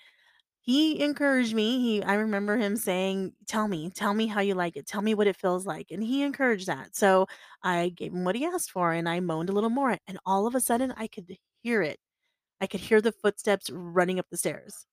he 0.66 1.02
encouraged 1.02 1.54
me. 1.56 1.80
He 1.80 2.04
I 2.04 2.16
remember 2.16 2.58
him 2.58 2.76
saying, 2.78 3.36
"Tell 3.48 3.68
me, 3.68 3.90
tell 3.92 4.14
me 4.14 4.28
how 4.28 4.42
you 4.42 4.56
like 4.56 4.76
it. 4.78 4.88
Tell 4.88 5.02
me 5.02 5.14
what 5.16 5.28
it 5.28 5.36
feels 5.38 5.66
like." 5.66 5.92
And 5.92 6.04
he 6.04 6.24
encouraged 6.24 6.68
that. 6.68 6.96
So 6.96 7.28
I 7.64 7.90
gave 7.90 8.14
him 8.14 8.24
what 8.26 8.36
he 8.36 8.46
asked 8.46 8.72
for 8.72 8.92
and 8.94 9.08
I 9.10 9.20
moaned 9.22 9.50
a 9.50 9.54
little 9.54 9.70
more. 9.70 9.98
And 10.08 10.20
all 10.26 10.48
of 10.48 10.56
a 10.56 10.62
sudden 10.62 10.92
I 10.98 11.08
could 11.08 11.38
hear 11.64 11.82
it. 11.82 12.00
I 12.62 12.68
could 12.68 12.82
hear 12.82 13.02
the 13.02 13.14
footsteps 13.14 13.70
running 13.72 14.20
up 14.20 14.28
the 14.32 14.38
stairs. 14.38 14.86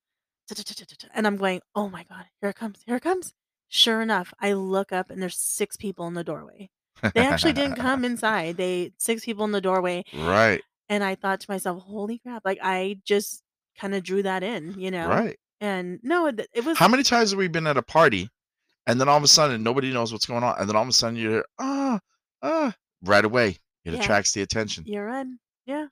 And 1.12 1.26
I'm 1.26 1.36
going, 1.36 1.60
"Oh 1.74 1.88
my 1.88 2.04
God, 2.04 2.26
here 2.40 2.50
it 2.50 2.56
comes, 2.56 2.82
here 2.86 2.96
it 2.96 3.02
comes." 3.02 3.34
Sure 3.68 4.02
enough, 4.02 4.34
I 4.38 4.52
look 4.52 4.92
up 4.92 5.10
and 5.10 5.22
there's 5.22 5.38
six 5.38 5.76
people 5.76 6.06
in 6.06 6.14
the 6.14 6.24
doorway. 6.24 6.70
They 7.14 7.22
actually 7.24 7.52
didn't 7.54 7.76
come 7.76 8.04
inside. 8.04 8.56
They 8.56 8.92
six 8.98 9.24
people 9.24 9.44
in 9.44 9.52
the 9.52 9.60
doorway. 9.60 10.04
Right, 10.12 10.64
And 10.88 11.04
I 11.04 11.14
thought 11.16 11.40
to 11.42 11.50
myself, 11.50 11.82
"Holy 11.84 12.18
crap." 12.20 12.44
Like 12.44 12.58
I 12.62 13.00
just 13.04 13.44
kind 13.76 13.94
of 13.94 14.02
drew 14.04 14.22
that 14.24 14.42
in, 14.44 14.78
you 14.80 14.90
know? 14.92 15.22
right. 15.22 15.38
And 15.62 16.00
no, 16.02 16.28
th- 16.30 16.48
it 16.52 16.64
was 16.64 16.76
How 16.76 16.88
many 16.88 17.04
times 17.04 17.30
have 17.30 17.38
we 17.38 17.46
been 17.46 17.68
at 17.68 17.76
a 17.76 17.82
party, 17.82 18.28
and 18.88 19.00
then 19.00 19.08
all 19.08 19.16
of 19.16 19.22
a 19.22 19.28
sudden 19.28 19.62
nobody 19.62 19.92
knows 19.92 20.12
what's 20.12 20.26
going 20.26 20.42
on, 20.42 20.56
and 20.58 20.68
then 20.68 20.74
all 20.74 20.82
of 20.82 20.88
a 20.88 20.92
sudden 20.92 21.14
you 21.14 21.30
hear, 21.30 21.44
"Ah, 21.60 22.00
ah," 22.42 22.74
right 23.04 23.24
away. 23.24 23.60
It 23.84 23.92
Yeah, 23.92 24.00
attracts 24.00 24.32
the 24.32 24.42
attention. 24.42 24.82
you're 24.86 25.06
right. 25.06 25.26
Yeah, 25.64 25.86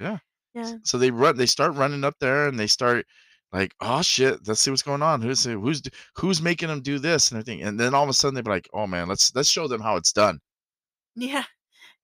Yeah. 0.00 0.18
Yeah, 0.52 0.76
so 0.84 0.98
they 0.98 1.10
run 1.10 1.36
they 1.36 1.46
start 1.46 1.74
running 1.74 2.04
up 2.04 2.14
there, 2.20 2.48
and 2.48 2.58
they 2.58 2.66
start 2.68 3.06
like, 3.52 3.72
"Oh, 3.80 4.02
shit, 4.02 4.46
let's 4.48 4.60
see 4.60 4.70
what's 4.70 4.82
going 4.82 5.02
on. 5.02 5.22
Who's 5.22 5.44
who's 5.44 5.82
who's 6.16 6.42
making 6.42 6.68
them 6.68 6.80
do 6.80 6.98
this 6.98 7.30
and 7.30 7.38
everything," 7.40 7.62
and 7.62 7.78
then 7.78 7.94
all 7.94 8.02
of 8.04 8.08
a 8.08 8.12
sudden 8.14 8.34
they're 8.34 8.52
like, 8.52 8.68
"Oh, 8.72 8.86
man, 8.86 9.08
let's 9.08 9.34
let's 9.34 9.48
show 9.50 9.66
them 9.68 9.80
how 9.80 9.96
it's 9.96 10.12
done." 10.12 10.40
yeah, 11.16 11.44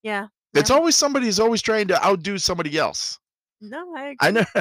yeah, 0.03 0.29
yeah. 0.53 0.61
It's 0.61 0.70
always 0.70 0.96
somebody 0.96 1.27
who's 1.27 1.40
always 1.40 1.62
trying 1.62 1.88
to 1.88 2.05
outdo 2.05 2.38
somebody 2.38 2.79
else. 2.79 3.18
No, 3.61 3.94
I 3.96 4.09
agree. 4.11 4.18
I 4.20 4.31
know 4.31 4.44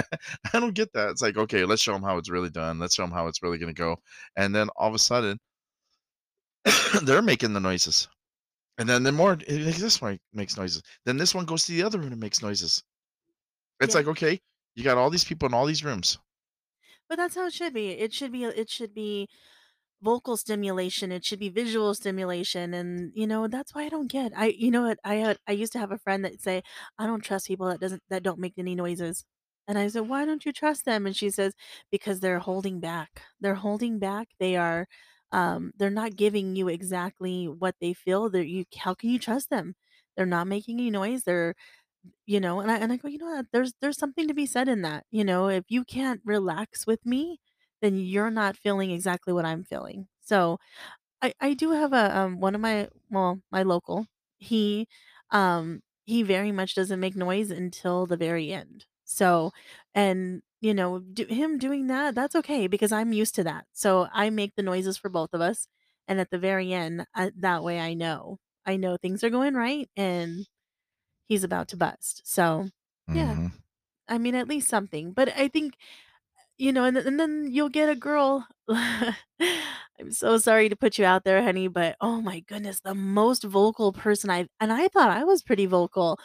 I 0.54 0.60
don't 0.60 0.74
get 0.74 0.94
that. 0.94 1.10
It's 1.12 1.22
like, 1.22 1.38
"Okay, 1.38 1.66
let's 1.66 1.82
show 1.82 1.94
them 1.94 2.04
how 2.04 2.18
it's 2.18 2.30
really 2.30 2.50
done. 2.50 2.80
Let's 2.80 2.96
show 2.96 3.04
them 3.04 3.12
how 3.12 3.28
it's 3.28 3.42
really 3.44 3.58
gonna 3.58 3.74
go," 3.74 3.98
and 4.36 4.56
then 4.56 4.70
all 4.78 4.90
of 4.90 4.96
a 4.96 5.00
sudden 5.00 5.40
they're 7.04 7.22
making 7.22 7.54
the 7.54 7.60
noises. 7.60 8.08
And 8.78 8.90
then 8.90 9.04
the 9.04 9.12
more 9.12 9.32
like, 9.36 9.48
this 9.48 10.02
one 10.02 10.20
makes 10.34 10.58
noises. 10.58 10.84
Then 11.06 11.18
this 11.18 11.36
one 11.36 11.46
goes 11.46 11.66
to 11.66 11.74
the 11.74 11.84
other 11.84 12.00
room 12.00 12.12
and 12.14 12.22
makes 12.22 12.42
noises. 12.42 12.84
It's 13.82 13.94
Yeah, 13.94 13.96
like, 13.96 14.08
okay, 14.08 14.42
you 14.76 14.84
got 14.84 14.98
all 14.98 15.10
these 15.12 15.26
people 15.26 15.48
in 15.48 15.54
all 15.56 15.66
these 15.68 15.84
rooms. 15.86 16.20
but 17.08 17.16
that's 17.18 17.36
how 17.36 17.46
it 17.48 17.54
should 17.54 17.74
be. 17.74 17.90
It 17.92 18.14
should 18.14 18.32
be. 18.32 18.44
It 18.46 18.70
should 18.70 18.94
be 18.94 19.28
vocal 20.02 20.38
stimulation. 20.38 21.12
It 21.12 21.26
should 21.26 21.40
be 21.40 21.50
visual 21.50 21.94
stimulation, 21.94 22.74
and 22.74 23.12
you 23.16 23.28
know 23.28 23.48
that's 23.48 23.74
why 23.76 23.86
I 23.86 23.90
don't 23.90 24.08
get. 24.12 24.32
I 24.36 24.48
you 24.48 24.72
know 24.72 24.84
what 24.84 25.00
I 25.04 25.16
had. 25.16 25.38
I 25.48 25.52
used 25.54 25.74
to 25.74 25.80
have 25.80 25.92
a 25.92 25.98
friend 26.00 26.24
that 26.26 26.42
say 26.42 26.64
I 26.98 27.06
don't 27.08 27.22
trust 27.24 27.48
people 27.48 27.68
that 27.68 27.80
doesn't 27.80 28.04
that 28.10 28.24
don't 28.24 28.40
make 28.40 28.54
any 28.58 28.76
noises. 28.76 29.26
And 29.68 29.78
I 29.78 29.88
said, 29.88 30.10
why 30.10 30.26
don't 30.26 30.46
you 30.46 30.52
trust 30.52 30.86
them? 30.86 31.06
And 31.06 31.16
she 31.16 31.30
says, 31.30 31.54
because 31.92 32.20
they're 32.22 32.40
holding 32.40 32.80
back. 32.80 33.22
They're 33.40 33.54
holding 33.56 34.00
back. 34.00 34.30
They 34.40 34.56
are, 34.58 34.88
um, 35.32 35.74
they're 35.78 35.92
not 35.92 36.16
giving 36.16 36.56
you 36.56 36.68
exactly 36.70 37.48
what 37.48 37.76
they 37.80 37.94
feel. 37.94 38.30
They're 38.30 38.42
you. 38.44 38.66
How 38.78 38.94
can 38.96 39.10
you 39.12 39.20
trust 39.20 39.50
them? 39.52 39.76
They're 40.18 40.26
not 40.26 40.48
making 40.48 40.80
any 40.80 40.90
noise. 40.90 41.24
They're 41.24 41.54
you 42.26 42.40
know, 42.40 42.60
and 42.60 42.72
I 42.72 42.78
and 42.78 42.92
I 42.94 42.98
go, 42.98 43.08
"You 43.08 43.18
know 43.20 43.26
what? 43.28 43.48
There's 43.52 43.74
there's 43.82 43.98
something 43.98 44.28
to 44.28 44.34
be 44.34 44.46
said 44.46 44.68
in 44.70 44.82
that." 44.84 45.06
You 45.12 45.24
know, 45.24 45.48
if 45.50 45.66
you 45.70 45.84
can't 45.84 46.22
relax 46.26 46.88
with 46.88 47.06
me, 47.06 47.40
then 47.82 47.98
you're 47.98 48.32
not 48.32 48.58
feeling 48.58 48.92
exactly 48.92 49.34
what 49.34 49.46
I'm 49.46 49.64
feeling. 49.64 50.08
So, 50.22 50.60
I 51.22 51.34
I 51.42 51.54
do 51.54 51.72
have 51.72 51.94
a, 51.94 52.18
um, 52.18 52.40
one 52.40 52.56
of 52.56 52.62
my 52.62 52.90
well, 53.10 53.42
my 53.52 53.64
local, 53.64 54.08
he, 54.40 54.88
um, 55.32 55.82
he 56.06 56.24
very 56.24 56.52
much 56.52 56.76
doesn't 56.76 57.00
make 57.00 57.16
noise 57.16 57.52
until 57.52 58.06
the 58.08 58.18
very 58.18 58.52
end. 58.54 58.86
So, 59.06 59.52
and, 59.96 60.42
you 60.62 60.74
know, 60.74 61.00
do 61.00 61.26
him 61.26 61.58
doing 61.58 61.88
that, 61.88 62.16
that's 62.16 62.36
okay 62.36 62.68
because 62.68 62.92
I'm 62.92 63.14
used 63.14 63.36
to 63.36 63.44
that. 63.46 63.66
So, 63.74 64.08
I 64.14 64.30
make 64.30 64.56
the 64.56 64.64
noises 64.64 64.98
for 64.98 65.10
both 65.10 65.32
of 65.34 65.42
us, 65.42 65.68
and 66.08 66.20
at 66.20 66.30
the 66.32 66.40
very 66.40 66.74
end, 66.74 67.06
uh, 67.16 67.32
that 67.38 67.64
way 67.64 67.80
I 67.80 67.94
know. 67.94 68.40
I 68.66 68.78
know 68.78 68.98
things 68.98 69.24
are 69.24 69.30
going 69.32 69.56
right 69.56 69.90
and 69.98 70.48
he's 71.28 71.44
about 71.44 71.68
to 71.70 71.78
bust. 71.78 72.22
So, 72.26 72.70
yeah, 73.14 73.36
Mhm. 73.36 73.52
I 74.08 74.18
mean, 74.20 74.36
at 74.36 74.48
least 74.50 74.70
something. 74.70 75.14
But 75.14 75.30
I 75.38 75.48
think, 75.50 75.76
you 76.60 76.74
know, 76.74 76.86
and, 76.86 76.96
th- 76.98 77.08
and 77.08 77.20
then 77.20 77.48
you'll 77.52 77.70
get 77.70 77.90
a 77.90 77.96
girl. 77.96 78.48
I'm 78.70 80.12
so 80.12 80.38
sorry 80.38 80.70
to 80.70 80.78
put 80.78 80.98
you 81.00 81.06
out 81.06 81.24
there, 81.26 81.44
honey, 81.44 81.68
but 81.68 81.98
oh 82.02 82.22
my 82.22 82.42
goodness, 82.42 82.82
the 82.82 82.96
most 82.96 83.44
vocal 83.44 83.94
person 83.94 84.30
I've, 84.30 84.50
and 84.60 84.72
I 84.74 84.88
thought 84.90 85.12
I 85.18 85.24
was 85.26 85.44
pretty 85.44 85.66
vocal. 85.68 86.20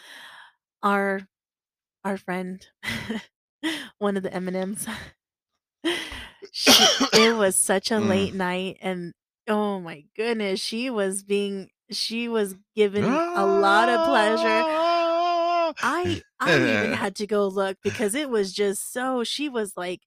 Our 0.83 1.23
our 2.05 2.19
friend, 2.19 2.67
one 3.99 4.17
of 4.17 4.23
the 4.23 4.33
M&Ms. 4.35 4.89
She 6.53 6.73
it 7.13 7.33
was 7.37 7.57
such 7.57 7.91
a 7.91 7.95
Mm. 7.95 8.09
late 8.09 8.35
night 8.35 8.79
and 8.81 9.13
oh 9.49 9.81
my 9.81 10.05
goodness, 10.17 10.61
she 10.61 10.91
was 10.91 11.23
being 11.23 11.71
she 11.91 12.29
was 12.29 12.57
given 12.75 13.23
a 13.35 13.47
lot 13.47 13.89
of 13.89 14.03
pleasure. 14.03 14.65
I 15.83 16.23
I 16.41 16.55
even 16.57 16.93
had 16.93 17.15
to 17.17 17.27
go 17.27 17.47
look 17.49 17.79
because 17.85 18.15
it 18.15 18.31
was 18.31 18.53
just 18.53 18.93
so 18.93 19.25
she 19.25 19.49
was 19.49 19.77
like 19.77 20.01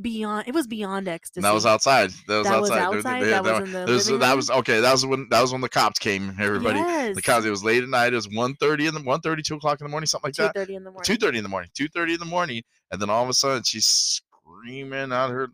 beyond 0.00 0.48
it 0.48 0.54
was 0.54 0.66
beyond 0.66 1.06
And 1.06 1.20
that 1.44 1.52
was 1.52 1.66
ecstasy. 1.66 1.68
outside. 1.68 2.10
That 2.26 2.38
was 2.38 2.46
That 2.48 2.60
was 2.60 2.70
outside. 2.70 3.22
There- 3.22 3.34
outside, 3.34 3.66
that 3.66 3.88
was 3.88 4.08
in 4.08 4.14
the 4.14 4.18
that 4.18 4.36
was 4.36 4.50
okay. 4.50 4.80
That 4.80 4.92
was 4.92 5.04
when 5.06 5.28
that 5.30 5.40
was 5.40 5.52
when 5.52 5.60
the 5.60 5.68
cops 5.68 5.98
came. 5.98 6.34
Everybody, 6.40 6.78
Yes. 6.78 7.14
the 7.14 7.22
cops. 7.22 7.44
It 7.44 7.50
was 7.50 7.62
late 7.62 7.82
at 7.82 7.88
night. 7.88 8.12
It 8.12 8.16
was 8.16 8.26
1.30 8.28 8.88
in 8.88 8.94
the 8.94 9.00
1.30, 9.00 9.42
2 9.44 9.56
o'clock 9.56 9.80
in 9.80 9.84
the 9.86 9.90
morning, 9.90 10.06
something 10.06 10.28
like 10.28 10.34
that. 10.36 10.54
2:30 10.56 10.76
in 10.76 10.84
the 10.84 10.90
morning. 10.90 11.04
Two 11.04 11.16
thirty 11.16 11.38
in 11.38 11.42
the 11.44 11.48
morning. 11.50 11.70
Two 11.74 11.88
thirty 11.88 12.14
in 12.14 12.18
the 12.20 12.24
morning, 12.26 12.62
and 12.90 13.00
then 13.00 13.10
all 13.10 13.22
of 13.22 13.28
a 13.28 13.34
sudden 13.34 13.62
she's 13.64 13.86
screaming 13.86 15.12
out 15.12 15.30
her 15.30 15.48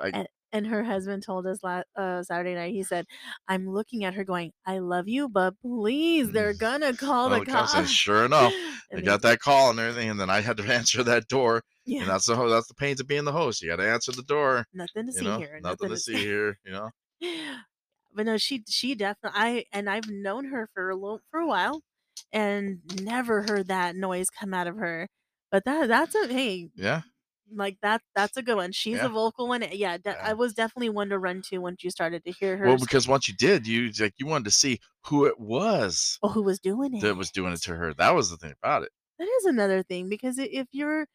like 0.00 0.14
And 0.14 0.28
and 0.52 0.66
her 0.66 0.82
husband 0.84 1.22
told 1.22 1.46
us 1.46 1.62
last 1.62 1.86
uh, 1.96 2.22
Saturday 2.22 2.54
night. 2.54 2.72
He 2.72 2.82
said, 2.82 3.06
"I'm 3.48 3.68
looking 3.68 4.04
at 4.04 4.14
her, 4.14 4.24
going, 4.24 4.52
I 4.66 4.78
love 4.78 5.08
you, 5.08 5.28
but 5.28 5.54
please, 5.60 6.30
they're 6.32 6.54
gonna 6.54 6.94
call 6.94 7.30
the 7.30 7.40
the 7.40 7.46
cops. 7.46 7.72
cops." 7.72 7.74
And 7.78 7.88
sure 7.88 8.24
enough, 8.24 8.54
they 8.92 9.02
got 9.02 9.22
that 9.22 9.40
call 9.40 9.70
and 9.70 9.78
everything, 9.78 10.10
and 10.10 10.20
then 10.20 10.30
I 10.30 10.40
had 10.40 10.56
to 10.58 10.64
answer 10.72 11.02
that 11.04 11.28
door, 11.28 11.62
yeah, 11.84 12.00
and 12.02 12.10
that's 12.10 12.26
the 12.26 12.34
that's 12.48 12.68
the 12.68 12.74
pains 12.74 13.00
of 13.00 13.06
being 13.06 13.24
the 13.24 13.32
host. 13.32 13.62
You 13.62 13.68
got 13.68 13.76
to 13.76 13.88
answer 13.90 14.12
the 14.12 14.22
door. 14.22 14.66
nothing 14.72 15.06
to 15.06 15.12
see 15.12 15.24
know, 15.24 15.38
here. 15.38 15.60
nothing 15.62 15.88
to 15.90 15.96
see 15.96 16.16
here. 16.16 16.58
You 16.64 16.72
know. 16.72 16.90
but 18.14 18.26
no, 18.26 18.36
she 18.36 18.62
she 18.68 18.94
definitely 18.94 19.40
I 19.40 19.64
and 19.72 19.88
I've 19.88 20.08
known 20.08 20.46
her 20.46 20.68
for 20.74 20.90
a 20.90 20.96
little 20.96 21.20
for 21.30 21.40
a 21.40 21.46
while, 21.46 21.82
and 22.32 22.80
never 23.02 23.42
heard 23.42 23.68
that 23.68 23.96
noise 23.96 24.30
come 24.30 24.54
out 24.54 24.66
of 24.66 24.76
her. 24.76 25.08
But 25.50 25.64
that 25.64 25.88
that's 25.88 26.14
a 26.14 26.28
hey, 26.28 26.70
Yeah. 26.74 27.02
Like 27.54 27.78
that 27.82 28.02
that's 28.14 28.36
a 28.36 28.42
good 28.42 28.56
one. 28.56 28.72
She's 28.72 28.96
Yeah. 28.96 29.06
a 29.06 29.08
vocal 29.08 29.48
one. 29.48 29.62
Eh, 29.62 29.70
yeah, 29.72 29.96
de- 29.98 30.10
Yeah. 30.10 30.20
I 30.22 30.32
was 30.34 30.54
definitely 30.54 30.90
one 30.90 31.08
to 31.10 31.18
run 31.18 31.42
to 31.50 31.58
once 31.58 31.82
you 31.84 31.90
started 31.90 32.24
to 32.24 32.32
hear 32.32 32.56
her. 32.56 32.66
Well, 32.66 32.78
because 32.78 33.08
once 33.08 33.28
you 33.28 33.34
did, 33.34 33.66
you 33.66 33.90
like 33.98 34.14
you 34.18 34.26
wanted 34.26 34.44
to 34.46 34.50
see 34.52 34.80
who 35.06 35.26
it 35.26 35.38
was 35.40 36.18
oh, 36.22 36.28
who 36.28 36.42
was 36.42 36.58
doing 36.60 36.94
it? 36.94 37.00
that 37.02 37.16
was 37.16 37.30
doing 37.30 37.52
it 37.52 37.62
to 37.62 37.74
her. 37.76 37.94
That 37.94 38.14
was 38.14 38.30
the 38.30 38.36
thing 38.36 38.54
about 38.62 38.82
it. 38.84 38.90
That 39.18 39.28
is 39.40 39.44
another 39.46 39.82
thing 39.82 40.08
because 40.08 40.38
if 40.38 40.68
you're 40.72 41.06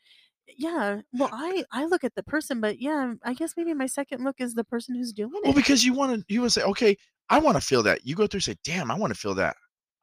yeah, 0.57 1.01
well 1.13 1.29
I 1.31 1.63
I 1.71 1.85
look 1.85 2.03
at 2.03 2.15
the 2.15 2.23
person, 2.23 2.61
but 2.61 2.79
yeah, 2.79 3.15
I 3.23 3.33
guess 3.33 3.53
maybe 3.57 3.73
my 3.73 3.87
second 3.87 4.23
look 4.23 4.35
is 4.39 4.53
the 4.53 4.63
person 4.63 4.95
who's 4.95 5.11
doing 5.13 5.31
it. 5.35 5.43
Well, 5.45 5.53
because 5.53 5.83
you 5.83 5.93
want 5.93 6.19
to, 6.19 6.25
you 6.33 6.41
would 6.41 6.51
say, 6.51 6.61
okay, 6.63 6.95
I 7.29 7.39
want 7.39 7.57
to 7.57 7.61
feel 7.61 7.81
that. 7.83 8.05
You 8.05 8.15
go 8.15 8.27
through, 8.27 8.37
and 8.37 8.43
say, 8.43 8.55
damn, 8.63 8.91
I 8.91 8.95
want 8.95 9.11
to 9.13 9.19
feel 9.19 9.33
that. 9.35 9.55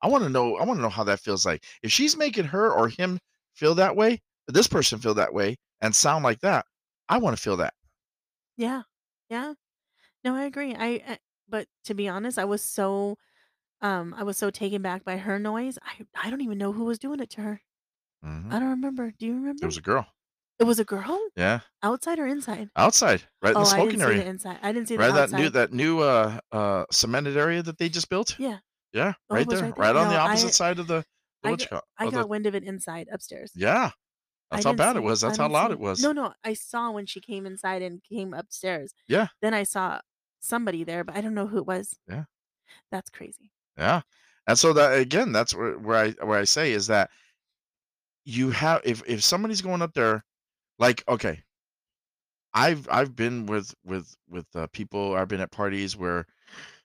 I 0.02 0.08
want 0.08 0.24
to 0.24 0.30
know. 0.30 0.56
I 0.56 0.64
want 0.64 0.78
to 0.78 0.82
know 0.82 0.88
how 0.88 1.04
that 1.04 1.20
feels 1.20 1.46
like. 1.46 1.64
If 1.84 1.92
she's 1.92 2.16
making 2.16 2.46
her 2.46 2.72
or 2.72 2.88
him 2.88 3.20
feel 3.54 3.74
that 3.76 3.94
way, 3.94 4.20
this 4.48 4.66
person 4.66 4.98
feel 4.98 5.14
that 5.14 5.32
way, 5.32 5.56
and 5.82 5.94
sound 5.94 6.24
like 6.24 6.40
that, 6.40 6.64
I 7.10 7.18
want 7.18 7.36
to 7.36 7.42
feel 7.42 7.58
that. 7.58 7.74
Yeah. 8.56 8.82
Yeah. 9.28 9.54
No, 10.24 10.34
I 10.34 10.44
agree. 10.44 10.74
I, 10.74 10.86
I 11.06 11.18
but 11.48 11.66
to 11.84 11.94
be 11.94 12.08
honest, 12.08 12.38
I 12.38 12.44
was 12.46 12.62
so 12.62 13.18
um 13.82 14.14
I 14.16 14.22
was 14.22 14.36
so 14.38 14.50
taken 14.50 14.82
back 14.82 15.04
by 15.04 15.18
her 15.18 15.38
noise. 15.38 15.78
I 15.82 16.06
I 16.26 16.30
don't 16.30 16.40
even 16.42 16.58
know 16.58 16.72
who 16.72 16.84
was 16.84 16.98
doing 16.98 17.20
it 17.20 17.30
to 17.30 17.40
her. 17.42 17.60
Mhm. 18.24 18.52
I 18.52 18.58
don't 18.60 18.70
remember. 18.70 19.10
Do 19.18 19.26
you 19.26 19.34
remember? 19.34 19.64
It 19.64 19.66
was 19.66 19.76
a 19.76 19.82
girl. 19.82 20.06
It 20.58 20.64
was 20.64 20.78
a 20.78 20.84
girl? 20.84 21.18
Yeah, 21.34 21.60
Outside 21.82 22.20
or 22.20 22.26
inside? 22.26 22.70
outside, 22.76 23.22
right 23.42 23.50
in 23.50 23.56
Oh, 23.56 23.64
the 23.64 23.70
I 23.70 23.80
didn't 23.80 23.98
smoking 23.98 23.98
see 24.00 24.04
the 24.06 24.12
area, 24.12 24.24
inside. 24.30 24.58
I 24.62 24.70
didn't 24.72 24.86
see 24.88 24.96
right 24.96 25.08
the 25.08 25.12
that 25.14 25.22
outside. 25.24 25.38
new 25.40 25.48
that 25.50 25.72
new 25.72 26.00
uh 26.00 26.38
uh 26.52 26.84
cemented 26.92 27.36
area 27.36 27.62
that 27.64 27.78
they 27.78 27.88
just 27.88 28.08
built. 28.08 28.38
yeah. 28.38 28.58
Yeah, 28.92 29.14
Oh, 29.30 29.34
right 29.36 29.48
there, 29.48 29.58
right 29.62 29.74
there? 29.74 29.84
right 29.86 29.96
on 29.96 30.08
the 30.08 30.18
opposite 30.18 30.48
I- 30.48 30.50
side 30.50 30.78
of 30.78 30.86
the, 30.86 31.04
the 31.42 31.48
I 31.48 31.56
got, 31.56 31.84
I 31.98 32.04
got 32.10 32.20
the- 32.22 32.26
wind 32.28 32.46
of 32.46 32.54
it 32.54 32.62
inside 32.62 33.08
upstairs. 33.10 33.50
yeah, 33.56 33.90
that's 34.52 34.64
how 34.64 34.72
bad 34.72 34.96
it 34.96 35.02
was. 35.02 35.20
That's 35.20 35.38
how 35.38 35.48
loud 35.48 35.68
see 35.68 35.72
it 35.72 35.80
was. 35.80 36.02
No, 36.02 36.12
no, 36.12 36.32
I 36.44 36.54
saw 36.54 36.90
when 36.90 37.06
she 37.06 37.20
came 37.20 37.46
inside 37.46 37.82
and 37.82 38.02
came 38.02 38.34
upstairs. 38.34 38.94
Yeah. 39.08 39.28
Then 39.40 39.54
I 39.54 39.62
saw 39.62 40.00
somebody 40.40 40.84
there, 40.84 41.04
but 41.04 41.16
I 41.16 41.20
don't 41.20 41.34
know 41.34 41.46
who 41.46 41.58
it 41.58 41.66
was. 41.66 41.96
Yeah. 42.08 42.24
That's 42.90 43.10
crazy. 43.10 43.50
Yeah. 43.76 44.02
And 44.46 44.58
so 44.58 44.72
that 44.72 44.98
again, 44.98 45.32
that's 45.32 45.54
where, 45.54 45.78
where 45.78 45.96
I 45.96 46.10
where 46.24 46.38
I 46.38 46.44
say 46.44 46.72
is 46.72 46.88
that 46.88 47.10
you 48.24 48.50
have 48.50 48.82
if 48.84 49.02
if 49.06 49.22
somebody's 49.22 49.62
going 49.62 49.82
up 49.82 49.94
there, 49.94 50.24
like 50.78 51.04
okay, 51.08 51.42
I've 52.52 52.88
I've 52.90 53.14
been 53.14 53.46
with 53.46 53.74
with 53.84 54.14
with 54.28 54.46
uh, 54.54 54.66
people. 54.72 55.14
I've 55.14 55.28
been 55.28 55.40
at 55.40 55.50
parties 55.50 55.96
where 55.96 56.26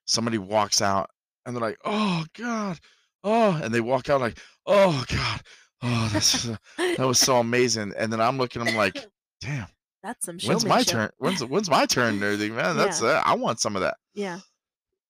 somebody 0.06 0.38
walks 0.38 0.82
out 0.82 1.10
and 1.46 1.56
they're 1.56 1.62
like, 1.62 1.80
"Oh 1.84 2.26
God, 2.34 2.80
oh," 3.24 3.60
and 3.62 3.74
they 3.74 3.82
walk 3.82 4.10
out 4.10 4.22
like, 4.22 4.40
"Oh 4.66 5.04
God, 5.08 5.42
oh 5.82 6.10
that's 6.12 6.44
that 6.78 7.00
was 7.00 7.20
so 7.20 7.38
amazing." 7.38 7.94
And 7.98 8.12
then 8.12 8.22
I'm 8.22 8.38
looking, 8.38 8.62
I'm 8.62 8.76
like, 8.76 9.06
"Damn, 9.42 9.68
That's 10.04 10.26
some 10.26 10.40
when's 10.40 10.66
my 10.66 10.84
turn? 10.84 11.10
When's 11.18 11.44
when's 11.44 11.70
my 11.70 11.86
turn?" 11.86 12.16
And 12.16 12.24
everything, 12.24 12.56
man. 12.56 12.78
That's 12.78 13.02
uh, 13.02 13.22
I 13.26 13.36
want 13.36 13.60
some 13.60 13.76
of 13.76 13.82
that. 13.82 13.98
Yeah. 14.14 14.40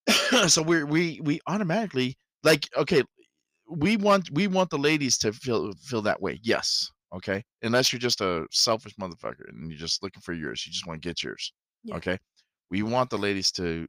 so 0.48 0.62
we 0.62 0.84
we 0.84 1.20
we 1.22 1.40
automatically 1.48 2.16
like 2.44 2.68
okay 2.78 3.04
we 3.70 3.98
want 3.98 4.30
we 4.32 4.48
want 4.48 4.70
the 4.70 4.78
ladies 4.78 5.18
to 5.18 5.34
feel 5.34 5.74
feel 5.84 6.02
that 6.02 6.22
way 6.22 6.40
yes 6.44 6.90
okay 7.14 7.44
unless 7.62 7.92
you're 7.92 8.00
just 8.00 8.22
a 8.22 8.46
selfish 8.52 8.94
motherfucker 8.96 9.48
and 9.50 9.70
you're 9.70 9.78
just 9.80 10.02
looking 10.02 10.22
for 10.22 10.34
yours 10.34 10.66
you 10.66 10.72
just 10.72 10.88
want 10.88 11.02
to 11.02 11.08
get 11.08 11.24
yours 11.24 11.52
Yeah. 11.84 11.96
okay 11.96 12.18
we 12.70 12.84
want 12.84 13.10
the 13.10 13.18
ladies 13.18 13.52
to 13.54 13.88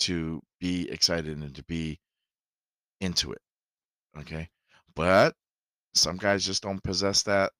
to 0.00 0.42
be 0.60 0.90
excited 0.90 1.38
and 1.38 1.54
to 1.54 1.64
be 1.64 1.98
into 3.00 3.32
it 3.32 3.40
okay 4.18 4.48
but 4.94 5.34
some 5.94 6.16
guys 6.16 6.44
just 6.44 6.62
don't 6.62 6.82
possess 6.82 7.22
that 7.24 7.52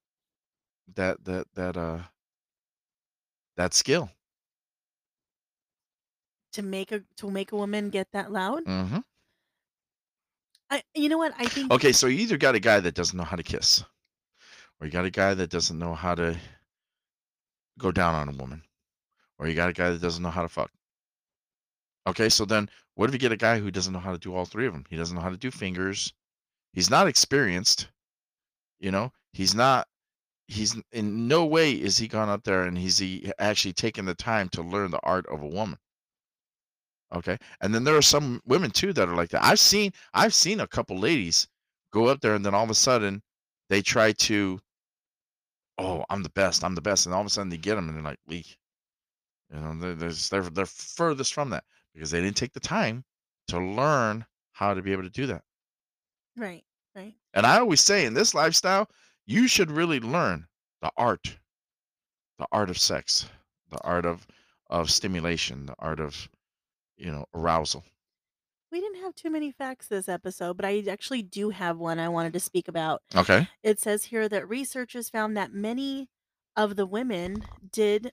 that 0.95 1.23
that 1.25 1.47
that 1.55 1.77
uh 1.77 1.99
that 3.55 3.73
skill 3.73 4.09
To 6.53 6.61
make 6.61 6.93
a 6.93 7.03
to 7.17 7.29
make 7.29 7.51
a 7.51 7.57
woman 7.57 7.89
get 7.89 8.11
that 8.13 8.31
loud. 8.31 8.63
hmm 8.65 9.03
I 10.69 10.83
you 10.93 11.07
know 11.09 11.17
what? 11.17 11.33
I 11.37 11.47
think 11.47 11.71
Okay, 11.71 11.91
so 11.91 12.07
you 12.07 12.19
either 12.19 12.37
got 12.37 12.55
a 12.55 12.59
guy 12.59 12.79
that 12.79 12.95
doesn't 12.95 13.17
know 13.17 13.23
how 13.25 13.35
to 13.35 13.43
kiss, 13.43 13.83
or 14.79 14.87
you 14.87 14.91
got 14.91 15.05
a 15.05 15.11
guy 15.11 15.33
that 15.33 15.49
doesn't 15.49 15.79
know 15.79 15.95
how 15.95 16.15
to 16.15 16.39
go 17.77 17.91
down 17.91 18.15
on 18.15 18.29
a 18.29 18.37
woman, 18.37 18.63
or 19.39 19.47
you 19.47 19.55
got 19.55 19.69
a 19.69 19.73
guy 19.73 19.91
that 19.91 20.01
doesn't 20.01 20.23
know 20.23 20.31
how 20.31 20.43
to 20.43 20.49
fuck. 20.49 20.71
Okay, 22.07 22.29
so 22.29 22.45
then 22.45 22.69
what 22.95 23.09
if 23.09 23.13
you 23.13 23.19
get 23.19 23.33
a 23.33 23.37
guy 23.37 23.59
who 23.59 23.69
doesn't 23.69 23.91
know 23.91 23.99
how 23.99 24.13
to 24.13 24.17
do 24.17 24.33
all 24.33 24.45
three 24.45 24.67
of 24.67 24.73
them? 24.73 24.85
He 24.89 24.95
doesn't 24.95 25.15
know 25.15 25.21
how 25.21 25.29
to 25.29 25.35
do 25.37 25.51
fingers. 25.51 26.13
He's 26.73 26.89
not 26.89 27.07
experienced. 27.07 27.89
You 28.79 28.91
know, 28.91 29.11
he's 29.33 29.55
not. 29.55 29.87
He's 30.47 30.75
in 30.91 31.27
no 31.27 31.45
way 31.45 31.71
is 31.71 31.97
he 31.97 32.07
gone 32.07 32.29
up 32.29 32.43
there 32.43 32.63
and 32.63 32.77
he's 32.77 32.97
he 32.97 33.31
actually 33.39 33.73
taken 33.73 34.05
the 34.05 34.13
time 34.13 34.49
to 34.49 34.61
learn 34.61 34.91
the 34.91 34.99
art 35.03 35.25
of 35.27 35.41
a 35.41 35.47
woman. 35.47 35.79
Okay, 37.13 37.37
and 37.61 37.73
then 37.73 37.83
there 37.83 37.95
are 37.95 38.01
some 38.01 38.41
women 38.45 38.71
too 38.71 38.91
that 38.93 39.07
are 39.07 39.15
like 39.15 39.29
that. 39.29 39.43
I've 39.43 39.59
seen 39.59 39.91
I've 40.13 40.33
seen 40.33 40.59
a 40.59 40.67
couple 40.67 40.97
ladies 40.97 41.47
go 41.91 42.07
up 42.07 42.21
there 42.21 42.35
and 42.35 42.45
then 42.45 42.55
all 42.55 42.63
of 42.63 42.69
a 42.69 42.75
sudden 42.75 43.21
they 43.69 43.81
try 43.81 44.11
to, 44.13 44.59
oh, 45.77 46.03
I'm 46.09 46.23
the 46.23 46.29
best, 46.29 46.63
I'm 46.63 46.75
the 46.75 46.81
best, 46.81 47.05
and 47.05 47.13
all 47.15 47.21
of 47.21 47.27
a 47.27 47.29
sudden 47.29 47.49
they 47.49 47.57
get 47.57 47.75
them 47.75 47.87
and 47.87 47.97
they're 47.97 48.03
like, 48.03 48.19
we, 48.27 48.45
you 49.51 49.59
know, 49.59 49.75
they're 49.95 50.11
they're 50.11 50.49
they're 50.49 50.65
furthest 50.65 51.33
from 51.33 51.51
that 51.51 51.63
because 51.93 52.11
they 52.11 52.21
didn't 52.21 52.37
take 52.37 52.53
the 52.53 52.59
time 52.59 53.03
to 53.47 53.59
learn 53.59 54.25
how 54.53 54.73
to 54.73 54.81
be 54.81 54.91
able 54.91 55.03
to 55.03 55.09
do 55.09 55.27
that. 55.27 55.43
right, 56.37 56.63
right. 56.95 57.13
And 57.33 57.45
I 57.45 57.59
always 57.59 57.81
say 57.81 58.05
in 58.05 58.13
this 58.13 58.33
lifestyle, 58.33 58.89
you 59.25 59.47
should 59.47 59.71
really 59.71 59.99
learn 59.99 60.47
the 60.81 60.91
art, 60.97 61.37
the 62.39 62.47
art 62.51 62.69
of 62.69 62.77
sex, 62.77 63.27
the 63.69 63.81
art 63.81 64.05
of 64.05 64.27
of 64.69 64.89
stimulation, 64.89 65.65
the 65.65 65.75
art 65.79 65.99
of 65.99 66.29
you 66.97 67.11
know 67.11 67.25
arousal. 67.33 67.83
We 68.71 68.81
didn't 68.81 69.01
have 69.01 69.13
too 69.13 69.29
many 69.29 69.51
facts 69.51 69.87
this 69.87 70.09
episode, 70.09 70.57
but 70.57 70.65
I 70.65 70.83
actually 70.89 71.21
do 71.21 71.51
have 71.51 71.77
one 71.77 71.99
I 71.99 72.09
wanted 72.09 72.33
to 72.33 72.39
speak 72.39 72.67
about. 72.67 73.03
Okay. 73.15 73.47
It 73.61 73.79
says 73.79 74.05
here 74.05 74.27
that 74.27 74.49
researchers 74.49 75.09
found 75.09 75.37
that 75.37 75.53
many 75.53 76.09
of 76.55 76.75
the 76.75 76.87
women 76.87 77.43
did 77.71 78.11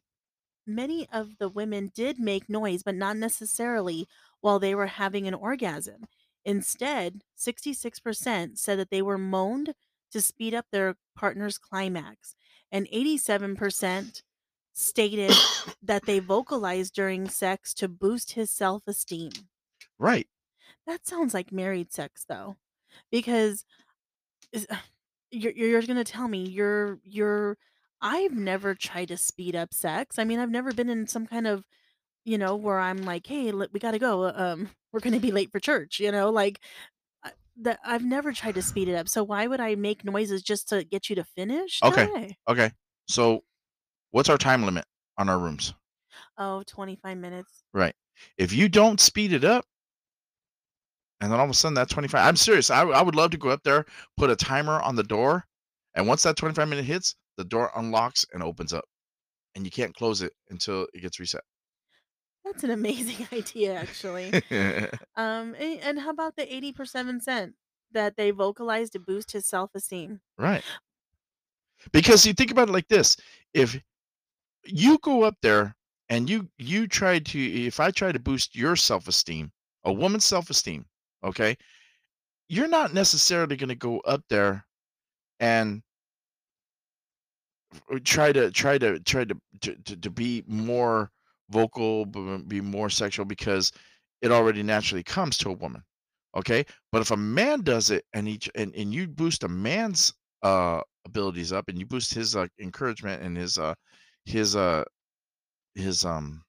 many 0.67 1.09
of 1.13 1.39
the 1.39 1.49
women 1.49 1.91
did 1.95 2.19
make 2.19 2.49
noise, 2.49 2.83
but 2.83 2.95
not 2.95 3.17
necessarily 3.17 4.07
while 4.41 4.59
they 4.59 4.75
were 4.75 4.87
having 4.87 5.27
an 5.27 5.35
orgasm. 5.35 6.07
Instead, 6.45 7.23
66% 7.39 8.59
said 8.59 8.79
that 8.79 8.91
they 8.91 9.03
were 9.03 9.19
moaned 9.19 9.75
to 10.13 10.21
speed 10.21 10.55
up 10.55 10.67
their 10.71 10.97
partner's 11.17 11.59
climax, 11.59 12.35
and 12.73 12.89
87% 12.89 14.23
stated 14.73 15.33
that 15.83 16.07
they 16.07 16.19
vocalized 16.19 16.95
during 16.95 17.29
sex 17.29 17.75
to 17.75 17.89
boost 17.89 18.33
his 18.33 18.51
self 18.51 18.83
esteem. 18.87 19.33
Right. 19.99 20.27
That 20.87 21.07
sounds 21.07 21.35
like 21.35 21.53
married 21.53 21.93
sex, 21.93 22.25
though, 22.29 22.57
because 23.11 23.65
uh, 24.55 24.77
you're, 25.31 25.53
you're 25.53 25.83
going 25.83 25.97
to 25.97 26.05
tell 26.05 26.27
me 26.27 26.45
you're 26.49 26.99
you're 27.05 27.57
I've 28.01 28.33
never 28.33 28.75
tried 28.75 29.09
to 29.09 29.17
speed 29.17 29.55
up 29.55 29.75
sex. 29.75 30.19
I 30.19 30.25
mean, 30.25 30.39
I've 30.39 30.51
never 30.51 30.73
been 30.73 30.89
in 30.89 31.07
some 31.07 31.27
kind 31.27 31.47
of, 31.47 31.65
you 32.25 32.39
know, 32.39 32.57
where 32.57 32.79
I'm 32.79 32.99
like, 33.05 33.27
hey, 33.27 33.53
we 33.53 33.81
got 33.81 33.93
to 33.93 33.99
go. 33.99 34.25
uh, 34.25 34.33
Um, 34.37 34.71
we're 34.93 35.01
going 35.01 35.15
to 35.15 35.21
be 35.21 35.33
late 35.33 35.51
for 35.53 35.61
church. 35.61 36.01
You 36.01 36.13
know, 36.13 36.31
like 36.31 36.61
I- 37.25 37.33
that. 37.63 37.81
I've 37.85 38.05
never 38.05 38.33
tried 38.33 38.57
to 38.57 38.63
speed 38.63 38.89
it 38.89 38.95
up. 38.95 39.09
So 39.09 39.23
why 39.25 39.47
would 39.47 39.61
I 39.61 39.75
make 39.75 40.05
noises 40.05 40.43
just 40.43 40.69
to 40.71 40.85
get 40.85 41.09
you 41.11 41.17
to 41.17 41.25
finish? 41.25 41.81
No 41.83 41.91
Okay. 41.91 42.07
way. 42.15 42.39
Okay. 42.49 42.73
So, 43.09 43.45
what's 44.13 44.29
our 44.29 44.39
time 44.39 44.65
limit 44.65 44.85
on 45.19 45.29
our 45.29 45.39
rooms? 45.39 45.75
Oh, 46.39 46.63
25 46.67 47.19
minutes. 47.19 47.63
Right. 47.73 47.95
If 48.37 48.53
you 48.53 48.69
don't 48.69 49.01
speed 49.01 49.33
it 49.33 49.45
up, 49.45 49.65
and 51.21 51.31
then 51.31 51.39
all 51.39 51.45
of 51.45 51.51
a 51.51 51.55
sudden 51.55 51.75
that 51.75 51.89
25, 51.91 52.27
I'm 52.27 52.37
serious. 52.37 52.71
I, 52.71 52.83
I 52.83 53.03
would 53.03 53.15
love 53.15 53.31
to 53.33 53.37
go 53.39 53.51
up 53.51 53.63
there, 53.63 53.85
put 54.17 54.31
a 54.31 54.37
timer 54.37 54.81
on 54.81 54.97
the 54.97 55.03
door, 55.03 55.47
and 55.95 56.07
once 56.07 56.23
that 56.23 56.37
25 56.37 56.69
minute 56.69 56.85
hits, 56.85 57.15
the 57.37 57.45
door 57.45 57.71
unlocks 57.77 58.25
and 58.33 58.43
opens 58.43 58.73
up, 58.73 58.85
and 59.55 59.65
you 59.65 59.71
can't 59.71 59.95
close 59.95 60.23
it 60.23 60.33
until 60.51 60.87
it 60.95 61.01
gets 61.01 61.21
reset. 61.21 61.43
That's 62.51 62.65
an 62.65 62.71
amazing 62.71 63.29
idea, 63.33 63.75
actually. 63.75 64.43
Um, 65.17 65.55
and 65.59 65.99
how 65.99 66.11
about 66.11 66.37
the 66.37 66.47
80% 66.47 67.53
that 67.93 68.17
they 68.17 68.31
vocalized 68.31 68.93
to 68.95 68.99
boost 68.99 69.33
his 69.33 69.47
self 69.47 69.75
esteem? 69.75 70.21
right. 70.39 70.65
Because 71.93 72.27
you 72.27 72.33
think 72.33 72.51
about 72.51 72.69
it 72.69 72.73
like 72.73 72.89
this: 72.89 73.17
if 73.55 73.81
you 74.65 74.99
go 74.99 75.23
up 75.23 75.37
there 75.43 75.77
and 76.09 76.29
you 76.29 76.49
you 76.59 76.87
try 76.87 77.19
to, 77.19 77.67
if 77.67 77.81
I 77.81 77.91
try 77.91 78.13
to 78.13 78.19
boost 78.19 78.57
your 78.57 78.77
self 78.77 79.09
esteem, 79.09 79.53
a 79.85 79.93
woman's 79.93 80.25
self 80.25 80.51
esteem, 80.51 80.87
okay, 81.25 81.57
you're 82.49 82.69
not 82.69 82.95
necessarily 82.95 83.57
going 83.57 83.69
to 83.69 83.75
go 83.75 84.01
up 84.01 84.23
there 84.29 84.67
and 85.41 85.83
try 88.05 88.33
to 88.33 88.51
try 88.51 88.79
to 88.79 89.01
try 89.01 89.25
to, 89.25 89.37
to, 89.61 89.97
to 89.97 90.11
be 90.11 90.45
more 90.47 91.11
vocal 91.51 92.07
be 92.07 92.61
more 92.61 92.91
sexual 92.91 93.25
because 93.25 93.73
it 94.23 94.31
already 94.31 94.63
naturally 94.63 95.03
comes 95.03 95.37
to 95.39 95.51
a 95.51 95.55
woman 95.55 95.83
okay 96.37 96.65
but 96.93 97.03
if 97.03 97.11
a 97.11 97.17
man 97.17 97.61
does 97.63 97.91
it 97.91 98.05
and 98.13 98.29
each 98.29 98.49
and, 98.55 98.75
and 98.75 98.95
you 98.95 99.09
boost 99.09 99.43
a 99.45 99.49
man's 99.49 100.13
uh 100.43 100.81
abilities 101.05 101.53
up 101.53 101.69
and 101.69 101.79
you 101.79 101.87
boost 101.87 102.15
his 102.15 102.37
uh, 102.37 102.47
encouragement 102.61 103.23
and 103.23 103.37
his 103.37 103.59
uh 103.59 103.75
his 104.25 104.55
uh 104.57 104.85
his 105.75 106.05
um 106.05 106.45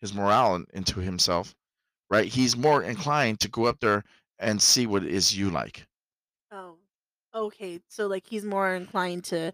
his 0.00 0.12
morale 0.12 0.54
in, 0.56 0.66
into 0.74 1.00
himself 1.00 1.54
right 2.10 2.28
he's 2.32 2.56
more 2.56 2.82
inclined 2.82 3.40
to 3.40 3.48
go 3.48 3.66
up 3.66 3.80
there 3.80 4.04
and 4.38 4.62
see 4.62 4.86
what 4.86 5.04
it 5.04 5.12
is 5.12 5.36
you 5.36 5.50
like 5.50 5.86
Oh, 6.50 6.78
okay. 7.34 7.80
So 7.88 8.06
like 8.06 8.26
he's 8.26 8.44
more 8.44 8.74
inclined 8.74 9.24
to 9.24 9.52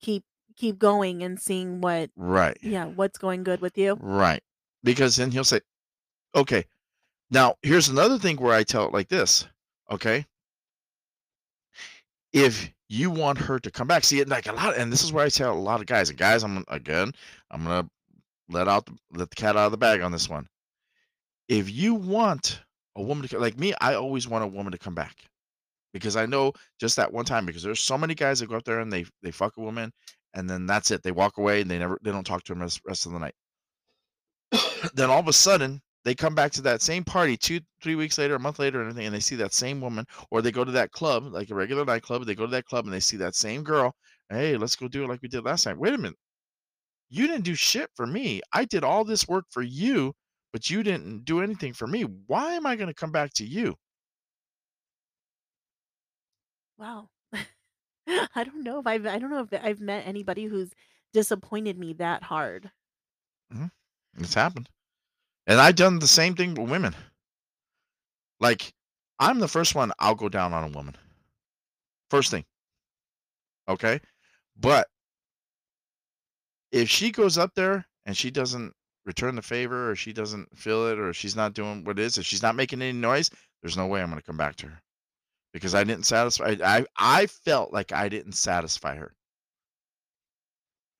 keep 0.00 0.24
keep 0.58 0.78
going 0.78 1.22
and 1.22 1.40
seeing 1.40 1.80
what 1.80 2.10
right 2.16 2.58
yeah, 2.62 2.86
what's 2.86 3.18
going 3.18 3.44
good 3.44 3.60
with 3.60 3.78
you. 3.78 3.96
Right. 4.00 4.42
Because 4.82 5.16
then 5.16 5.30
he'll 5.30 5.44
say, 5.44 5.60
okay, 6.34 6.64
now 7.30 7.54
here's 7.62 7.88
another 7.88 8.18
thing 8.18 8.36
where 8.36 8.54
I 8.54 8.62
tell 8.62 8.86
it 8.86 8.92
like 8.92 9.08
this. 9.08 9.46
Okay. 9.90 10.26
If 12.32 12.70
you 12.88 13.10
want 13.10 13.38
her 13.38 13.58
to 13.58 13.70
come 13.70 13.86
back, 13.86 14.04
see 14.04 14.20
it 14.20 14.28
like 14.28 14.46
a 14.46 14.52
lot, 14.52 14.76
and 14.76 14.92
this 14.92 15.02
is 15.02 15.12
where 15.12 15.24
I 15.24 15.28
tell 15.28 15.52
a 15.52 15.58
lot 15.58 15.80
of 15.80 15.86
guys, 15.86 16.10
and 16.10 16.18
guys, 16.18 16.42
I'm 16.42 16.64
again, 16.68 17.12
I'm 17.50 17.64
gonna 17.64 17.88
let 18.48 18.68
out 18.68 18.86
the, 18.86 18.92
let 19.12 19.30
the 19.30 19.36
cat 19.36 19.56
out 19.56 19.66
of 19.66 19.72
the 19.72 19.78
bag 19.78 20.00
on 20.00 20.12
this 20.12 20.28
one. 20.28 20.46
If 21.48 21.70
you 21.70 21.94
want 21.94 22.62
a 22.96 23.02
woman 23.02 23.26
to 23.28 23.38
like 23.38 23.58
me, 23.58 23.74
I 23.80 23.94
always 23.94 24.28
want 24.28 24.44
a 24.44 24.48
woman 24.48 24.72
to 24.72 24.78
come 24.78 24.94
back 24.94 25.16
because 25.92 26.16
I 26.16 26.26
know 26.26 26.52
just 26.78 26.96
that 26.96 27.12
one 27.12 27.24
time 27.24 27.46
because 27.46 27.62
there's 27.62 27.80
so 27.80 27.98
many 27.98 28.14
guys 28.14 28.40
that 28.40 28.48
go 28.48 28.56
up 28.56 28.64
there 28.64 28.80
and 28.80 28.92
they 28.92 29.06
they 29.22 29.30
fuck 29.30 29.56
a 29.56 29.60
woman 29.60 29.92
and 30.34 30.48
then 30.48 30.66
that's 30.66 30.90
it. 30.90 31.02
They 31.02 31.12
walk 31.12 31.38
away 31.38 31.60
and 31.62 31.70
they 31.70 31.78
never 31.78 31.98
they 32.02 32.10
don't 32.12 32.26
talk 32.26 32.44
to 32.44 32.52
him 32.52 32.60
rest, 32.60 32.80
rest 32.86 33.06
of 33.06 33.12
the 33.12 33.18
night. 33.18 33.34
then 34.94 35.10
all 35.10 35.20
of 35.20 35.28
a 35.28 35.32
sudden 35.32 35.80
they 36.04 36.14
come 36.14 36.34
back 36.34 36.52
to 36.52 36.62
that 36.62 36.82
same 36.82 37.04
party 37.04 37.36
two 37.36 37.60
three 37.82 37.94
weeks 37.94 38.18
later 38.18 38.34
a 38.34 38.38
month 38.40 38.58
later 38.58 38.80
and 38.80 38.88
everything 38.88 39.06
and 39.06 39.14
they 39.14 39.20
see 39.20 39.36
that 39.36 39.52
same 39.52 39.80
woman 39.80 40.04
or 40.30 40.40
they 40.40 40.52
go 40.52 40.64
to 40.64 40.72
that 40.72 40.90
club 40.92 41.24
like 41.26 41.50
a 41.50 41.54
regular 41.54 41.84
nightclub 41.84 42.24
they 42.24 42.34
go 42.34 42.46
to 42.46 42.50
that 42.52 42.64
club 42.64 42.84
and 42.84 42.94
they 42.94 43.00
see 43.00 43.16
that 43.16 43.34
same 43.34 43.62
girl 43.62 43.94
hey 44.30 44.56
let's 44.56 44.76
go 44.76 44.88
do 44.88 45.04
it 45.04 45.08
like 45.08 45.20
we 45.22 45.28
did 45.28 45.44
last 45.44 45.64
time 45.64 45.78
wait 45.78 45.92
a 45.94 45.98
minute 45.98 46.16
you 47.10 47.26
didn't 47.26 47.44
do 47.44 47.54
shit 47.54 47.90
for 47.94 48.06
me 48.06 48.40
i 48.52 48.64
did 48.64 48.84
all 48.84 49.04
this 49.04 49.28
work 49.28 49.44
for 49.50 49.62
you 49.62 50.12
but 50.52 50.70
you 50.70 50.82
didn't 50.82 51.24
do 51.24 51.42
anything 51.42 51.72
for 51.72 51.86
me 51.86 52.02
why 52.26 52.54
am 52.54 52.66
i 52.66 52.76
going 52.76 52.88
to 52.88 52.94
come 52.94 53.12
back 53.12 53.32
to 53.34 53.44
you 53.44 53.74
Wow. 56.78 57.08
I 58.34 58.44
don't 58.44 58.62
know 58.64 58.78
if 58.78 58.86
I've 58.86 59.06
I 59.06 59.18
don't 59.18 59.30
know 59.30 59.46
if 59.50 59.62
I've 59.62 59.80
met 59.80 60.06
anybody 60.06 60.44
who's 60.44 60.70
disappointed 61.12 61.78
me 61.78 61.92
that 61.94 62.22
hard. 62.22 62.70
Mm-hmm. 63.52 63.66
it's 64.22 64.34
happened. 64.34 64.68
And 65.46 65.58
i've 65.58 65.76
done 65.76 65.98
the 65.98 66.06
same 66.06 66.34
thing 66.34 66.54
with 66.54 66.70
women. 66.70 66.94
Like 68.40 68.72
i'm 69.18 69.38
the 69.38 69.48
first 69.48 69.74
one 69.74 69.92
i'll 69.98 70.14
go 70.14 70.28
down 70.28 70.52
on 70.52 70.64
a 70.64 70.76
woman. 70.76 70.94
First 72.10 72.30
thing. 72.30 72.44
Okay? 73.68 74.00
But 74.58 74.88
if 76.72 76.88
she 76.88 77.10
goes 77.10 77.38
up 77.38 77.54
there 77.54 77.86
and 78.06 78.16
she 78.16 78.30
doesn't 78.30 78.72
return 79.04 79.34
the 79.36 79.42
favor 79.42 79.90
or 79.90 79.96
she 79.96 80.12
doesn't 80.12 80.56
feel 80.56 80.86
it 80.88 80.98
or 80.98 81.12
she's 81.14 81.36
not 81.36 81.54
doing 81.54 81.84
what 81.84 81.98
it 81.98 82.02
is 82.02 82.18
if 82.18 82.26
she's 82.26 82.42
not 82.42 82.54
making 82.54 82.82
any 82.82 82.92
noise 82.92 83.30
there's 83.62 83.76
no 83.76 83.86
way 83.86 84.02
i'm 84.02 84.10
going 84.10 84.20
to 84.20 84.26
come 84.26 84.36
back 84.36 84.54
to 84.54 84.66
her 84.66 84.78
because 85.52 85.74
i 85.74 85.84
didn't 85.84 86.04
satisfy 86.06 86.56
i 86.64 86.84
i 86.96 87.26
felt 87.26 87.72
like 87.72 87.92
i 87.92 88.08
didn't 88.08 88.32
satisfy 88.32 88.96
her 88.96 89.14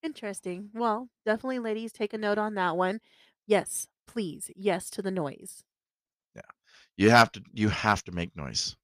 Interesting. 0.03 0.71
Well, 0.75 1.09
definitely 1.25 1.61
ladies 1.61 1.93
take 1.93 2.13
a 2.13 2.19
note 2.19 2.37
on 2.39 2.55
that 2.55 2.77
one. 2.77 3.01
Yes, 3.47 3.87
please. 4.09 4.51
Yes 4.57 4.91
to 4.91 5.03
the 5.03 5.11
noise. 5.13 5.63
Yeah, 6.35 6.43
you 6.97 7.11
have 7.11 7.33
to 7.33 7.43
you 7.53 7.69
have 7.69 8.05
to 8.05 8.13
make 8.13 8.35
noise 8.37 8.77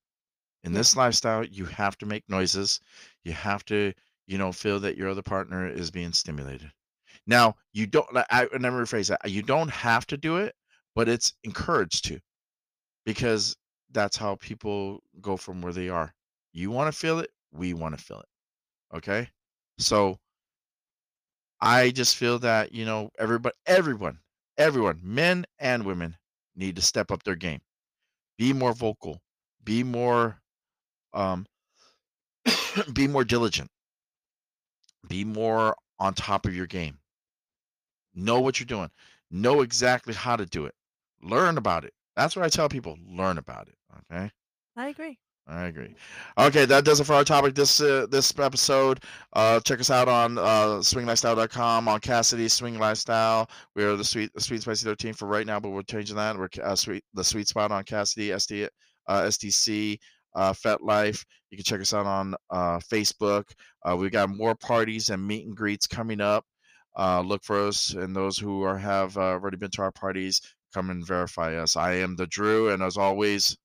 in 0.65 0.73
Yeah. 0.73 0.75
this 0.75 0.97
lifestyle 0.97 1.45
you 1.45 1.67
have 1.67 1.99
to 1.99 2.07
make 2.07 2.29
noises 2.29 2.81
you 3.25 3.33
have 3.33 3.65
to 3.67 3.95
you 4.27 4.39
know 4.39 4.53
feel 4.53 4.81
that 4.81 4.97
your 4.99 5.11
other 5.11 5.23
partner 5.23 5.69
is 5.69 5.91
being 5.93 6.13
stimulated 6.13 6.73
now 7.27 7.57
you 7.73 7.87
don't 7.87 8.09
i 8.17 8.25
I 8.53 8.59
never 8.59 8.85
rephrase 8.85 9.09
that 9.11 9.31
you 9.31 9.43
don't 9.43 9.71
have 9.71 10.07
to 10.09 10.17
do 10.19 10.39
it 10.39 10.57
but 10.95 11.09
it's 11.09 11.35
encouraged 11.45 12.07
to 12.07 12.21
because 13.07 13.57
that's 13.95 14.17
how 14.17 14.37
people 14.37 15.03
go 15.21 15.37
from 15.37 15.63
where 15.63 15.73
they 15.73 15.89
are. 15.89 16.15
You 16.53 16.71
want 16.71 16.93
to 16.93 16.99
feel 16.99 17.19
it 17.21 17.31
we 17.53 17.75
want 17.75 17.97
to 17.99 18.05
feel 18.05 18.21
it 18.21 18.29
okay? 18.97 19.29
So 19.79 20.19
i 21.61 21.91
just 21.91 22.17
feel 22.17 22.39
that 22.41 22.73
you 22.73 22.85
know 22.85 23.11
everybody 23.19 23.55
everyone 23.67 24.19
everyone 24.59 25.01
men 25.03 25.45
and 25.59 25.85
women 25.85 26.17
need 26.57 26.77
to 26.77 26.83
step 26.83 27.11
up 27.11 27.23
their 27.23 27.37
game. 27.37 27.61
Be 28.39 28.53
more 28.53 28.73
vocal 28.73 29.23
be 29.65 29.83
more 29.83 30.41
um 31.13 31.47
be 32.93 33.09
more 33.09 33.25
diligent. 33.25 33.71
Be 35.09 35.25
more 35.25 35.77
on 35.99 36.15
top 36.15 36.47
of 36.47 36.55
your 36.55 36.67
game. 36.67 36.99
Know 38.15 38.41
what 38.41 38.59
you're 38.59 38.67
doing. 38.67 38.91
Know 39.31 39.63
exactly 39.63 40.15
how 40.15 40.37
to 40.37 40.47
do 40.47 40.67
it. 40.67 40.75
Learn 41.23 41.59
about 41.59 41.85
it 41.85 41.95
that's 42.17 42.37
what 42.37 42.45
i 42.45 42.49
tell 42.49 42.69
people 42.69 42.97
learn 43.07 43.39
about 43.39 43.69
it 43.69 43.77
okay 44.13 44.31
I 44.77 44.89
agree. 44.89 45.19
I 45.47 45.67
agree. 45.67 45.95
Okay, 46.39 46.65
that 46.65 46.85
does 46.85 47.01
it 47.01 47.05
for 47.05 47.13
our 47.13 47.25
topic 47.25 47.55
this 47.55 47.81
uh, 47.81 48.07
this 48.11 48.37
episode. 48.39 49.05
Uh, 49.35 49.61
check 49.61 49.79
us 49.79 49.91
out 49.91 50.09
on 50.09 50.39
uh, 50.39 50.81
swinglifestyle.com 50.81 51.87
on 51.87 52.01
Kasidie 52.01 52.51
Swing 52.51 52.79
Lifestyle. 52.79 53.49
We 53.77 53.85
are 53.85 53.95
the 53.95 54.05
sweet 54.05 54.31
sweet 54.41 54.63
spicy 54.63 54.85
13 54.87 55.13
for 55.13 55.29
right 55.29 55.47
now, 55.47 55.61
but 55.61 55.71
we're 55.71 55.83
changing 55.83 56.17
that. 56.17 56.39
We're 56.39 56.49
uh, 56.63 56.75
sweet 56.75 57.05
the 57.13 57.23
sweet 57.23 57.47
spot 57.47 57.73
on 57.73 57.85
Kasidie 57.85 58.31
SD 58.31 58.69
uh, 59.07 59.23
SDC 59.23 59.99
uh, 60.35 60.53
FetLife. 60.55 61.25
You 61.51 61.59
can 61.59 61.65
check 61.65 61.81
us 61.83 61.93
out 61.93 62.07
on 62.07 62.35
uh, 62.51 62.79
Facebook. 62.79 63.45
Uh, 63.85 63.97
we've 63.97 64.11
got 64.11 64.31
more 64.31 64.55
parties 64.55 65.11
and 65.11 65.25
meet 65.25 65.47
and 65.47 65.55
greets 65.55 65.87
coming 65.87 66.23
up. 66.23 66.45
Uh, 66.97 67.21
look 67.21 67.43
for 67.45 67.67
us 67.67 67.93
and 67.93 68.15
those 68.15 68.39
who 68.39 68.63
are 68.63 68.79
have 68.79 69.17
uh, 69.19 69.21
already 69.21 69.57
been 69.57 69.71
to 69.73 69.83
our 69.83 69.93
parties. 69.93 70.41
Come 70.75 70.91
and 70.91 71.07
verify 71.07 71.57
us. 71.57 71.77
I 71.77 71.95
am 71.95 72.17
the 72.17 72.27
Drew, 72.27 72.69
and 72.71 72.83
as 72.83 72.97
always 72.97 73.57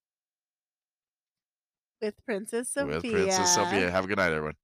With 2.02 2.16
Princess 2.26 2.70
Sophia. 2.70 2.96
with 2.96 3.04
Princess 3.04 3.56
Sophia. 3.56 3.92
Have 3.92 4.06
a 4.06 4.08
good 4.08 4.18
night, 4.18 4.32
everyone. 4.32 4.56